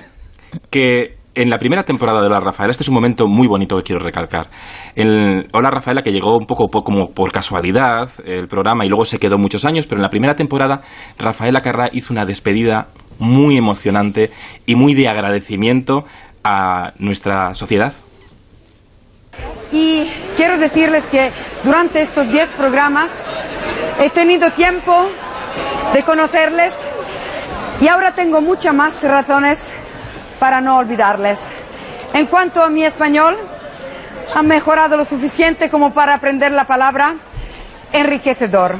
que 0.69 1.15
en 1.35 1.49
la 1.51 1.57
primera 1.59 1.83
temporada 1.83 2.19
de 2.19 2.25
Hola 2.27 2.39
Rafaela, 2.39 2.71
este 2.71 2.83
es 2.83 2.89
un 2.89 2.95
momento 2.95 3.27
muy 3.27 3.47
bonito 3.47 3.75
que 3.77 3.83
quiero 3.83 4.03
recalcar. 4.03 4.47
El 4.95 5.47
Hola 5.53 5.69
Rafaela, 5.69 6.01
que 6.01 6.11
llegó 6.11 6.35
un 6.35 6.47
poco 6.47 6.67
po- 6.67 6.83
como 6.83 7.07
por 7.13 7.31
casualidad 7.31 8.09
el 8.25 8.47
programa 8.47 8.85
y 8.85 8.89
luego 8.89 9.05
se 9.05 9.19
quedó 9.19 9.37
muchos 9.37 9.63
años, 9.63 9.85
pero 9.85 9.99
en 9.99 10.03
la 10.03 10.09
primera 10.09 10.35
temporada 10.35 10.81
Rafaela 11.19 11.61
Carrá 11.61 11.89
hizo 11.93 12.11
una 12.11 12.25
despedida 12.25 12.87
muy 13.19 13.55
emocionante 13.57 14.31
y 14.65 14.75
muy 14.75 14.95
de 14.95 15.07
agradecimiento 15.09 16.05
a 16.43 16.93
nuestra 16.97 17.53
sociedad. 17.53 17.93
Y 19.71 20.07
quiero 20.35 20.57
decirles 20.57 21.03
que 21.11 21.29
durante 21.63 22.01
estos 22.01 22.31
10 22.31 22.49
programas 22.51 23.11
he 23.99 24.09
tenido 24.09 24.51
tiempo 24.51 25.07
de 25.93 26.03
conocerles 26.03 26.73
y 27.81 27.87
ahora 27.87 28.11
tengo 28.11 28.41
muchas 28.41 28.73
más 28.73 29.01
razones 29.03 29.73
para 30.39 30.61
no 30.61 30.77
olvidarles. 30.77 31.39
En 32.13 32.27
cuanto 32.27 32.63
a 32.63 32.69
mi 32.69 32.83
español, 32.83 33.37
han 34.35 34.47
mejorado 34.47 34.97
lo 34.97 35.05
suficiente 35.05 35.69
como 35.69 35.93
para 35.93 36.13
aprender 36.13 36.51
la 36.51 36.65
palabra 36.65 37.15
enriquecedor, 37.91 38.77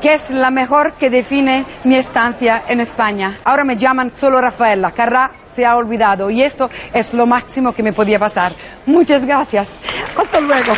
que 0.00 0.14
es 0.14 0.30
la 0.30 0.50
mejor 0.50 0.94
que 0.94 1.10
define 1.10 1.64
mi 1.84 1.96
estancia 1.96 2.62
en 2.68 2.80
España. 2.80 3.38
Ahora 3.44 3.64
me 3.64 3.76
llaman 3.76 4.14
solo 4.14 4.40
Rafaela, 4.40 4.92
Carrá 4.92 5.32
se 5.36 5.64
ha 5.64 5.76
olvidado 5.76 6.30
y 6.30 6.42
esto 6.42 6.70
es 6.92 7.12
lo 7.14 7.26
máximo 7.26 7.72
que 7.72 7.82
me 7.82 7.92
podía 7.92 8.18
pasar. 8.18 8.52
Muchas 8.86 9.24
gracias. 9.24 9.74
Hasta 10.16 10.40
luego. 10.40 10.74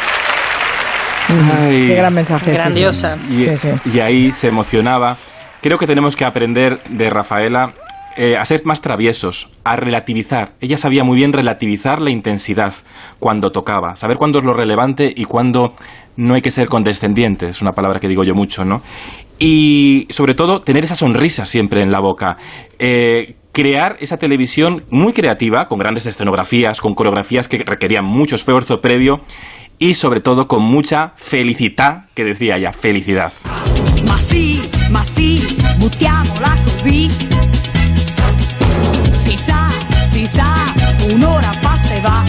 Ay. 1.28 1.86
Qué 1.88 1.94
gran 1.94 2.14
mensaje. 2.14 2.44
sí, 2.44 2.50
sí. 2.50 2.56
Grandiosa. 2.56 3.16
Y, 3.30 3.44
Sí, 3.44 3.56
sí. 3.56 3.68
y 3.94 4.00
ahí 4.00 4.32
se 4.32 4.48
emocionaba. 4.48 5.16
Creo 5.60 5.78
que 5.78 5.86
tenemos 5.86 6.16
que 6.16 6.24
aprender 6.24 6.80
de 6.88 7.10
Rafaela 7.10 7.72
eh, 8.16 8.36
a 8.36 8.44
ser 8.44 8.62
más 8.64 8.80
traviesos, 8.80 9.50
a 9.64 9.76
relativizar. 9.76 10.52
Ella 10.60 10.76
sabía 10.76 11.04
muy 11.04 11.16
bien 11.16 11.32
relativizar 11.32 12.00
la 12.00 12.10
intensidad 12.10 12.74
cuando 13.18 13.50
tocaba, 13.50 13.94
saber 13.96 14.16
cuándo 14.16 14.40
es 14.40 14.44
lo 14.44 14.52
relevante 14.52 15.12
y 15.14 15.24
cuándo 15.24 15.74
no 16.16 16.34
hay 16.34 16.42
que 16.42 16.50
ser 16.50 16.68
condescendiente, 16.68 17.48
es 17.48 17.62
una 17.62 17.72
palabra 17.72 18.00
que 18.00 18.08
digo 18.08 18.24
yo 18.24 18.34
mucho, 18.34 18.64
¿no? 18.64 18.82
Y 19.38 20.06
sobre 20.10 20.34
todo 20.34 20.60
tener 20.60 20.84
esa 20.84 20.96
sonrisa 20.96 21.46
siempre 21.46 21.82
en 21.82 21.92
la 21.92 22.00
boca. 22.00 22.36
Eh, 22.78 23.36
crear 23.52 23.96
esa 24.00 24.16
televisión 24.18 24.84
muy 24.90 25.12
creativa, 25.12 25.66
con 25.66 25.78
grandes 25.78 26.04
escenografías, 26.04 26.80
con 26.80 26.94
coreografías 26.94 27.48
que 27.48 27.58
requerían 27.58 28.04
mucho 28.04 28.36
esfuerzo 28.36 28.80
previo 28.80 29.20
y 29.80 29.94
sobre 29.94 30.20
todo 30.20 30.46
con 30.46 30.62
mucha 30.62 31.14
felicidad, 31.16 32.04
que 32.14 32.22
decía 32.22 32.56
ella, 32.56 32.72
felicidad. 32.72 33.32
Ma 34.06 34.18
sì, 34.18 34.60
ma 34.90 35.02
sì, 35.02 35.56
buttiamola 35.78 36.54
così. 36.64 37.10
Sì, 39.10 39.38
si 40.10 40.26
sa, 40.26 40.54
un'ora 41.08 41.50
passa 41.62 41.99
va. 42.02 42.22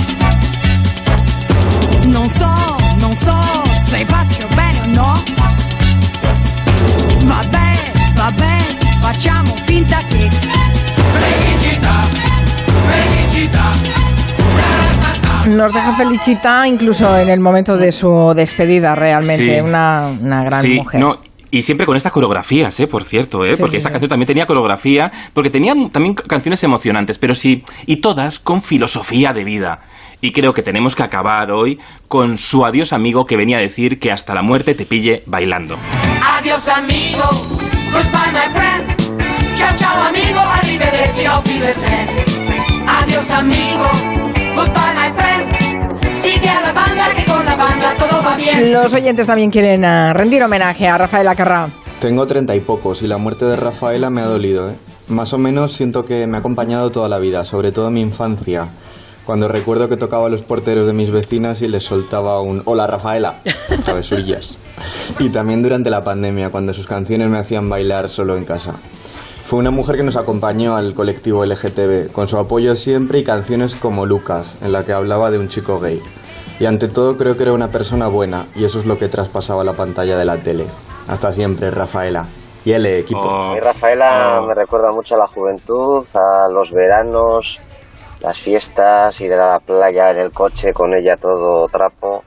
Non 2.05 2.29
so, 2.29 2.53
non 2.99 3.15
so 3.17 3.35
se 3.85 4.05
faccio 4.05 4.47
bene 4.55 4.79
o 4.79 4.85
no. 4.87 5.23
Vabbè, 7.25 7.73
vabbè, 8.15 8.57
facciamo 9.01 9.53
finta 9.65 9.97
che. 10.07 10.29
Felicità, 11.11 12.01
felicità. 12.87 14.10
Nos 15.47 15.73
deja 15.73 15.93
Felicita 15.95 16.67
incluso 16.67 17.17
en 17.17 17.29
el 17.29 17.39
momento 17.39 17.77
de 17.77 17.91
su 17.91 18.33
despedida, 18.35 18.95
realmente. 18.95 19.55
Sí. 19.55 19.61
Una, 19.61 20.07
una 20.07 20.43
gran 20.43 20.61
sí, 20.61 20.75
mujer. 20.75 20.99
no, 20.99 21.19
y 21.51 21.63
siempre 21.63 21.85
con 21.85 21.97
estas 21.97 22.13
coreografías, 22.13 22.79
¿eh? 22.79 22.87
por 22.87 23.03
cierto, 23.03 23.43
¿eh? 23.43 23.55
Sí, 23.55 23.57
porque 23.59 23.73
sí, 23.73 23.77
esta 23.77 23.89
sí. 23.89 23.93
canción 23.93 24.09
también 24.09 24.27
tenía 24.27 24.45
coreografía, 24.45 25.11
porque 25.33 25.49
tenían 25.49 25.89
también 25.89 26.15
canciones 26.15 26.63
emocionantes, 26.63 27.17
pero 27.17 27.35
sí, 27.35 27.63
y 27.85 27.97
todas 27.97 28.39
con 28.39 28.61
filosofía 28.61 29.33
de 29.33 29.43
vida. 29.43 29.81
Y 30.21 30.31
creo 30.31 30.53
que 30.53 30.61
tenemos 30.61 30.95
que 30.95 31.03
acabar 31.03 31.51
hoy 31.51 31.79
con 32.07 32.37
su 32.37 32.65
adiós 32.65 32.93
amigo 32.93 33.25
que 33.25 33.35
venía 33.35 33.57
a 33.57 33.61
decir 33.61 33.99
que 33.99 34.11
hasta 34.11 34.33
la 34.33 34.43
muerte 34.43 34.75
te 34.75 34.85
pille 34.85 35.23
bailando. 35.25 35.77
Adios 36.37 36.67
amigo, 36.69 37.23
goodbye 37.91 38.31
my 38.31 38.57
friend. 38.57 39.55
Ciao 39.55 39.75
ciao 39.75 40.03
amigo, 40.03 40.39
arrivederci. 40.39 41.25
Adios 42.85 43.29
amigo, 43.31 44.30
goodbye 44.55 44.93
my 44.95 45.11
friend. 45.13 46.21
Sigue 46.21 46.49
a 46.49 46.61
la 46.61 46.73
banda 46.73 47.09
que 47.15 47.25
con 47.25 47.45
la 47.45 47.55
banda 47.55 47.95
todo 47.97 48.21
va 48.23 48.35
bien. 48.35 48.73
Los 48.73 48.93
oyentes 48.93 49.27
también 49.27 49.51
quieren 49.51 49.83
ah, 49.85 50.13
rendir 50.13 50.43
homenaje 50.43 50.87
a 50.87 50.97
Rafael 50.97 51.27
Acarrá. 51.27 51.69
Tengo 51.99 52.25
treinta 52.25 52.55
y 52.55 52.59
pocos 52.59 53.01
y 53.03 53.07
la 53.07 53.17
muerte 53.17 53.45
de 53.45 53.55
Rafaela 53.55 54.09
me 54.09 54.21
ha 54.21 54.25
dolido, 54.25 54.69
¿eh? 54.69 54.73
Más 55.07 55.33
o 55.33 55.37
menos 55.37 55.73
siento 55.73 56.05
que 56.05 56.25
me 56.25 56.37
ha 56.37 56.39
acompañado 56.39 56.89
toda 56.89 57.09
la 57.09 57.19
vida, 57.19 57.43
sobre 57.45 57.71
todo 57.71 57.87
en 57.87 57.93
mi 57.93 58.01
infancia. 58.01 58.69
Cuando 59.25 59.47
recuerdo 59.47 59.87
que 59.87 59.97
tocaba 59.97 60.27
a 60.27 60.29
los 60.29 60.41
porteros 60.41 60.87
de 60.87 60.93
mis 60.93 61.11
vecinas 61.11 61.61
y 61.61 61.67
les 61.67 61.83
soltaba 61.83 62.41
un 62.41 62.63
Hola 62.65 62.87
Rafaela, 62.87 63.41
travesurillas. 63.85 64.57
Y 65.19 65.29
también 65.29 65.61
durante 65.61 65.89
la 65.89 66.03
pandemia, 66.03 66.49
cuando 66.49 66.73
sus 66.73 66.87
canciones 66.87 67.29
me 67.29 67.37
hacían 67.37 67.69
bailar 67.69 68.09
solo 68.09 68.37
en 68.37 68.45
casa. 68.45 68.75
Fue 69.51 69.59
una 69.59 69.69
mujer 69.69 69.97
que 69.97 70.03
nos 70.03 70.15
acompañó 70.15 70.77
al 70.77 70.93
colectivo 70.93 71.43
LGTB, 71.43 72.13
con 72.13 72.25
su 72.25 72.37
apoyo 72.37 72.73
siempre 72.77 73.19
y 73.19 73.25
canciones 73.25 73.75
como 73.75 74.05
Lucas, 74.05 74.57
en 74.61 74.71
la 74.71 74.85
que 74.85 74.93
hablaba 74.93 75.29
de 75.29 75.39
un 75.39 75.49
chico 75.49 75.77
gay. 75.77 76.01
Y 76.61 76.67
ante 76.67 76.87
todo 76.87 77.17
creo 77.17 77.35
que 77.35 77.43
era 77.43 77.51
una 77.51 77.67
persona 77.67 78.07
buena, 78.07 78.45
y 78.55 78.63
eso 78.63 78.79
es 78.79 78.85
lo 78.85 78.97
que 78.97 79.09
traspasaba 79.09 79.65
la 79.65 79.73
pantalla 79.73 80.15
de 80.15 80.23
la 80.23 80.37
tele. 80.37 80.67
Hasta 81.09 81.33
siempre, 81.33 81.69
Rafaela. 81.69 82.27
Y 82.63 82.71
el 82.71 82.85
equipo. 82.85 83.53
Y 83.53 83.59
Rafaela 83.59 84.39
me 84.47 84.55
recuerda 84.55 84.93
mucho 84.93 85.15
a 85.15 85.17
la 85.17 85.27
juventud, 85.27 86.07
a 86.13 86.47
los 86.49 86.71
veranos, 86.71 87.59
las 88.21 88.39
fiestas, 88.39 89.19
ir 89.19 89.33
a 89.33 89.51
la 89.51 89.59
playa 89.59 90.11
en 90.11 90.19
el 90.21 90.31
coche 90.31 90.71
con 90.71 90.95
ella 90.95 91.17
todo 91.17 91.67
trapo. 91.67 92.23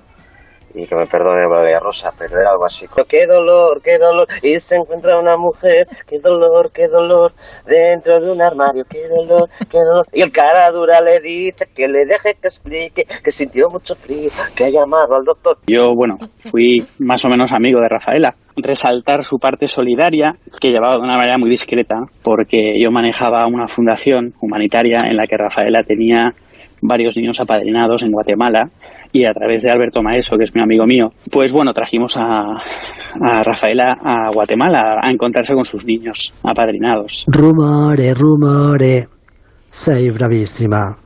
Y 0.74 0.86
que 0.86 0.96
me 0.96 1.06
perdone 1.06 1.46
María 1.46 1.78
Rosa, 1.78 2.12
pero 2.18 2.40
era 2.40 2.50
algo 2.50 2.64
así. 2.64 2.86
¡Qué 3.08 3.26
dolor, 3.26 3.80
qué 3.82 3.96
dolor! 3.98 4.26
Y 4.42 4.58
se 4.58 4.76
encuentra 4.76 5.18
una 5.18 5.36
mujer, 5.36 5.86
¡qué 6.06 6.18
dolor, 6.18 6.72
qué 6.72 6.88
dolor! 6.88 7.32
Dentro 7.64 8.20
de 8.20 8.32
un 8.32 8.42
armario, 8.42 8.84
¡qué 8.88 9.06
dolor, 9.08 9.48
qué 9.70 9.78
dolor! 9.78 10.06
Y 10.12 10.22
el 10.22 10.32
cara 10.32 10.70
dura 10.72 11.00
le 11.00 11.20
dice 11.20 11.68
que 11.74 11.86
le 11.86 12.04
deje 12.04 12.34
que 12.34 12.48
explique, 12.48 13.04
que 13.22 13.30
sintió 13.30 13.68
mucho 13.70 13.94
frío, 13.94 14.30
que 14.56 14.64
ha 14.64 14.70
llamado 14.70 15.14
al 15.14 15.24
doctor. 15.24 15.58
Yo, 15.66 15.94
bueno, 15.94 16.16
fui 16.50 16.84
más 16.98 17.24
o 17.24 17.28
menos 17.28 17.52
amigo 17.52 17.80
de 17.80 17.88
Rafaela. 17.88 18.32
Resaltar 18.56 19.24
su 19.24 19.38
parte 19.38 19.66
solidaria, 19.66 20.32
que 20.60 20.70
llevaba 20.70 20.94
de 20.94 21.02
una 21.02 21.16
manera 21.16 21.38
muy 21.38 21.50
discreta, 21.50 21.96
porque 22.22 22.80
yo 22.80 22.90
manejaba 22.90 23.44
una 23.48 23.66
fundación 23.66 24.30
humanitaria 24.40 25.00
en 25.08 25.16
la 25.16 25.24
que 25.28 25.36
Rafaela 25.36 25.82
tenía 25.82 26.30
varios 26.86 27.16
niños 27.16 27.40
apadrinados 27.40 28.02
en 28.02 28.10
Guatemala 28.10 28.62
y 29.12 29.24
a 29.24 29.32
través 29.32 29.62
de 29.62 29.70
Alberto 29.70 30.02
Maeso, 30.02 30.36
que 30.36 30.44
es 30.44 30.54
mi 30.54 30.62
amigo 30.62 30.86
mío, 30.86 31.08
pues 31.30 31.52
bueno, 31.52 31.72
trajimos 31.72 32.16
a, 32.16 32.42
a 32.42 33.42
Rafaela 33.44 33.90
a 34.02 34.30
Guatemala 34.32 35.00
a 35.02 35.10
encontrarse 35.10 35.54
con 35.54 35.64
sus 35.64 35.84
niños 35.84 36.34
apadrinados. 36.44 37.24
Rumore, 37.28 38.12
rumore. 38.14 39.08
Sei 39.70 40.10
bravissima. 40.10 40.96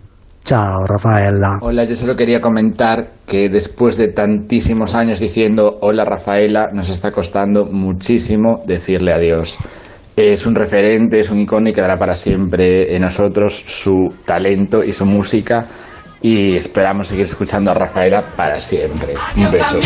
Ciao, 0.44 0.86
Raffaella. 0.86 1.58
Hola, 1.60 1.84
yo 1.84 1.94
solo 1.94 2.16
quería 2.16 2.40
comentar 2.40 3.10
que 3.26 3.50
después 3.50 3.98
de 3.98 4.08
tantísimos 4.08 4.94
años 4.94 5.20
diciendo 5.20 5.78
hola 5.82 6.06
Rafaela, 6.06 6.70
nos 6.72 6.88
está 6.88 7.12
costando 7.12 7.66
muchísimo 7.66 8.60
decirle 8.66 9.12
adiós. 9.12 9.58
Es 10.18 10.46
un 10.46 10.56
referente, 10.56 11.20
es 11.20 11.30
un 11.30 11.38
icono 11.38 11.68
y 11.68 11.72
quedará 11.72 11.96
para 11.96 12.16
siempre 12.16 12.92
en 12.92 13.02
nosotros 13.02 13.54
su 13.54 14.12
talento 14.26 14.82
y 14.82 14.92
su 14.92 15.06
música 15.06 15.64
y 16.20 16.56
esperamos 16.56 17.06
seguir 17.06 17.24
escuchando 17.24 17.70
a 17.70 17.74
Rafaela 17.74 18.22
para 18.34 18.60
siempre. 18.60 19.14
Un 19.36 19.48
beso. 19.48 19.78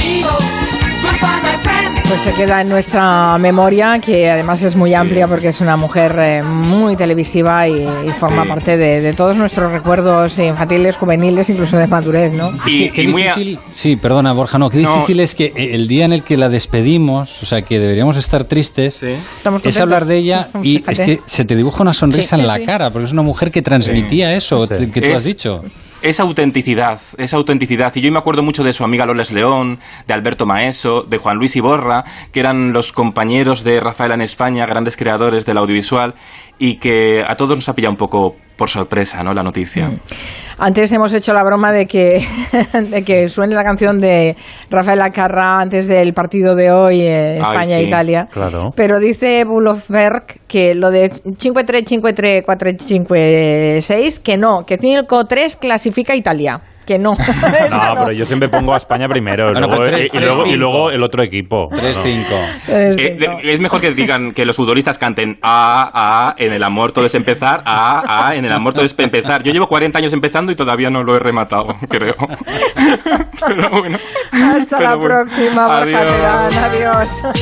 Pues 2.12 2.24
se 2.24 2.32
queda 2.34 2.60
en 2.60 2.68
nuestra 2.68 3.38
memoria, 3.38 3.98
que 3.98 4.28
además 4.30 4.62
es 4.62 4.76
muy 4.76 4.92
amplia 4.92 5.26
porque 5.26 5.48
es 5.48 5.62
una 5.62 5.78
mujer 5.78 6.14
eh, 6.20 6.42
muy 6.42 6.94
televisiva 6.94 7.66
y, 7.66 7.84
y 7.84 8.10
forma 8.10 8.42
Sí. 8.42 8.48
parte 8.50 8.76
de, 8.76 9.00
de 9.00 9.14
todos 9.14 9.34
nuestros 9.34 9.72
recuerdos 9.72 10.38
infantiles, 10.38 10.94
juveniles, 10.96 11.48
incluso 11.48 11.78
de 11.78 11.86
madurez, 11.86 12.34
¿no? 12.34 12.52
Y, 12.66 12.90
Qué 12.90 13.04
y 13.04 13.08
muy 13.08 13.22
a- 13.22 13.34
difícil, 13.34 13.58
sí, 13.72 13.96
perdona 13.96 14.34
Borja, 14.34 14.58
no, 14.58 14.68
qué 14.68 14.82
No. 14.82 14.92
difícil 14.94 15.20
es 15.20 15.34
que 15.34 15.54
el 15.56 15.88
día 15.88 16.04
en 16.04 16.12
el 16.12 16.22
que 16.22 16.36
la 16.36 16.50
despedimos, 16.50 17.42
o 17.42 17.46
sea, 17.46 17.62
que 17.62 17.80
deberíamos 17.80 18.18
estar 18.18 18.44
tristes, 18.44 19.02
es 19.02 19.80
hablar 19.80 20.04
de 20.04 20.18
ella 20.18 20.50
y 20.62 20.78
Fíjate. 20.80 20.92
es 20.92 20.98
que 21.00 21.20
se 21.24 21.46
te 21.46 21.56
dibuja 21.56 21.82
una 21.82 21.94
sonrisa 21.94 22.36
Sí, 22.36 22.42
en 22.42 22.46
la 22.46 22.56
sí. 22.56 22.66
cara, 22.66 22.90
porque 22.90 23.06
es 23.06 23.12
una 23.12 23.22
mujer 23.22 23.50
que 23.50 23.62
transmitía 23.62 24.34
eso 24.34 24.68
que 24.68 24.86
tú 24.86 25.00
Es- 25.02 25.16
has 25.16 25.24
dicho. 25.24 25.62
Es 26.02 26.18
autenticidad, 26.18 27.00
es 27.16 27.32
autenticidad. 27.32 27.94
Y 27.94 28.00
yo 28.00 28.10
me 28.10 28.18
acuerdo 28.18 28.42
mucho 28.42 28.64
de 28.64 28.72
su 28.72 28.82
amiga 28.82 29.06
Loles 29.06 29.30
León, 29.30 29.78
de 30.08 30.14
Alberto 30.14 30.46
Maeso, 30.46 31.02
de 31.02 31.18
Juan 31.18 31.36
Luis 31.36 31.54
Iborra, 31.54 32.02
que 32.32 32.40
eran 32.40 32.72
los 32.72 32.90
compañeros 32.90 33.62
de 33.62 33.78
Rafaela 33.78 34.14
en 34.14 34.22
España, 34.22 34.66
grandes 34.66 34.96
creadores 34.96 35.46
del 35.46 35.58
audiovisual, 35.58 36.14
y 36.58 36.78
que 36.78 37.22
a 37.24 37.36
todos 37.36 37.56
nos 37.56 37.68
ha 37.68 37.74
pillado 37.74 37.92
un 37.92 37.98
poco 37.98 38.34
por 38.56 38.68
sorpresa, 38.68 39.22
¿no? 39.22 39.32
La 39.32 39.44
noticia. 39.44 39.92
Antes 40.64 40.92
hemos 40.92 41.12
hecho 41.12 41.34
la 41.34 41.42
broma 41.42 41.72
de 41.72 41.86
que, 41.86 42.24
de 42.90 43.02
que 43.02 43.28
suene 43.28 43.52
la 43.52 43.64
canción 43.64 44.00
de 44.00 44.36
Rafael 44.70 45.02
Acarra 45.02 45.58
antes 45.58 45.88
del 45.88 46.14
partido 46.14 46.54
de 46.54 46.70
hoy, 46.70 47.00
eh, 47.00 47.38
España-Italia. 47.38 48.28
sí, 48.28 48.34
claro. 48.34 48.70
Pero 48.76 49.00
dice 49.00 49.44
Bulofberg 49.44 50.42
que 50.46 50.76
lo 50.76 50.92
de 50.92 51.10
5-3, 51.10 52.44
5-3, 52.44 52.44
4-5-6, 52.44 54.22
que 54.22 54.36
no, 54.36 54.64
que 54.64 54.78
5-3 54.78 55.58
clasifica 55.58 56.12
a 56.12 56.16
Italia. 56.16 56.60
Que 56.92 56.98
no. 56.98 57.14
No, 57.70 57.94
pero 57.94 58.12
yo 58.12 58.24
siempre 58.26 58.48
pongo 58.50 58.74
a 58.74 58.76
España 58.76 59.08
primero 59.08 59.44
Bueno, 59.46 59.60
luego- 59.66 59.76
pues 59.78 59.90
tres- 59.90 60.08
y, 60.12 60.16
y 60.16 60.20
luego, 60.20 60.46
y 60.46 60.56
luego 60.56 60.90
el 60.90 61.02
otro 61.02 61.22
equipo. 61.22 61.68
3-5. 61.70 62.24
Eh, 62.68 63.16
de- 63.18 63.52
es 63.52 63.60
mejor 63.60 63.80
que 63.80 63.92
digan 63.92 64.32
que 64.32 64.44
los 64.44 64.56
futbolistas 64.56 64.98
canten 64.98 65.38
A, 65.40 65.90
A, 66.28 66.34
en 66.36 66.52
el 66.52 66.62
amor 66.62 66.92
todo 66.92 67.06
es 67.06 67.14
empezar, 67.14 67.62
A, 67.64 68.28
A, 68.28 68.34
en 68.36 68.44
el 68.44 68.52
amor 68.52 68.74
todo 68.74 68.84
es 68.84 68.94
empezar. 68.98 69.42
Yo 69.42 69.52
llevo 69.52 69.66
40 69.66 69.98
años 69.98 70.12
empezando 70.12 70.52
y 70.52 70.54
todavía 70.56 70.90
no 70.90 71.02
lo 71.02 71.16
he 71.16 71.18
rematado, 71.18 71.68
creo. 71.88 72.14
Pero 73.46 73.70
bueno. 73.70 73.98
Hasta 74.32 74.76
Pero 74.78 74.90
la 74.90 74.96
bueno. 74.96 75.14
próxima, 75.24 75.66
Borja 75.66 75.82
Adiós. 76.00 76.16
Terán. 76.16 76.64
Adiós. 76.64 77.10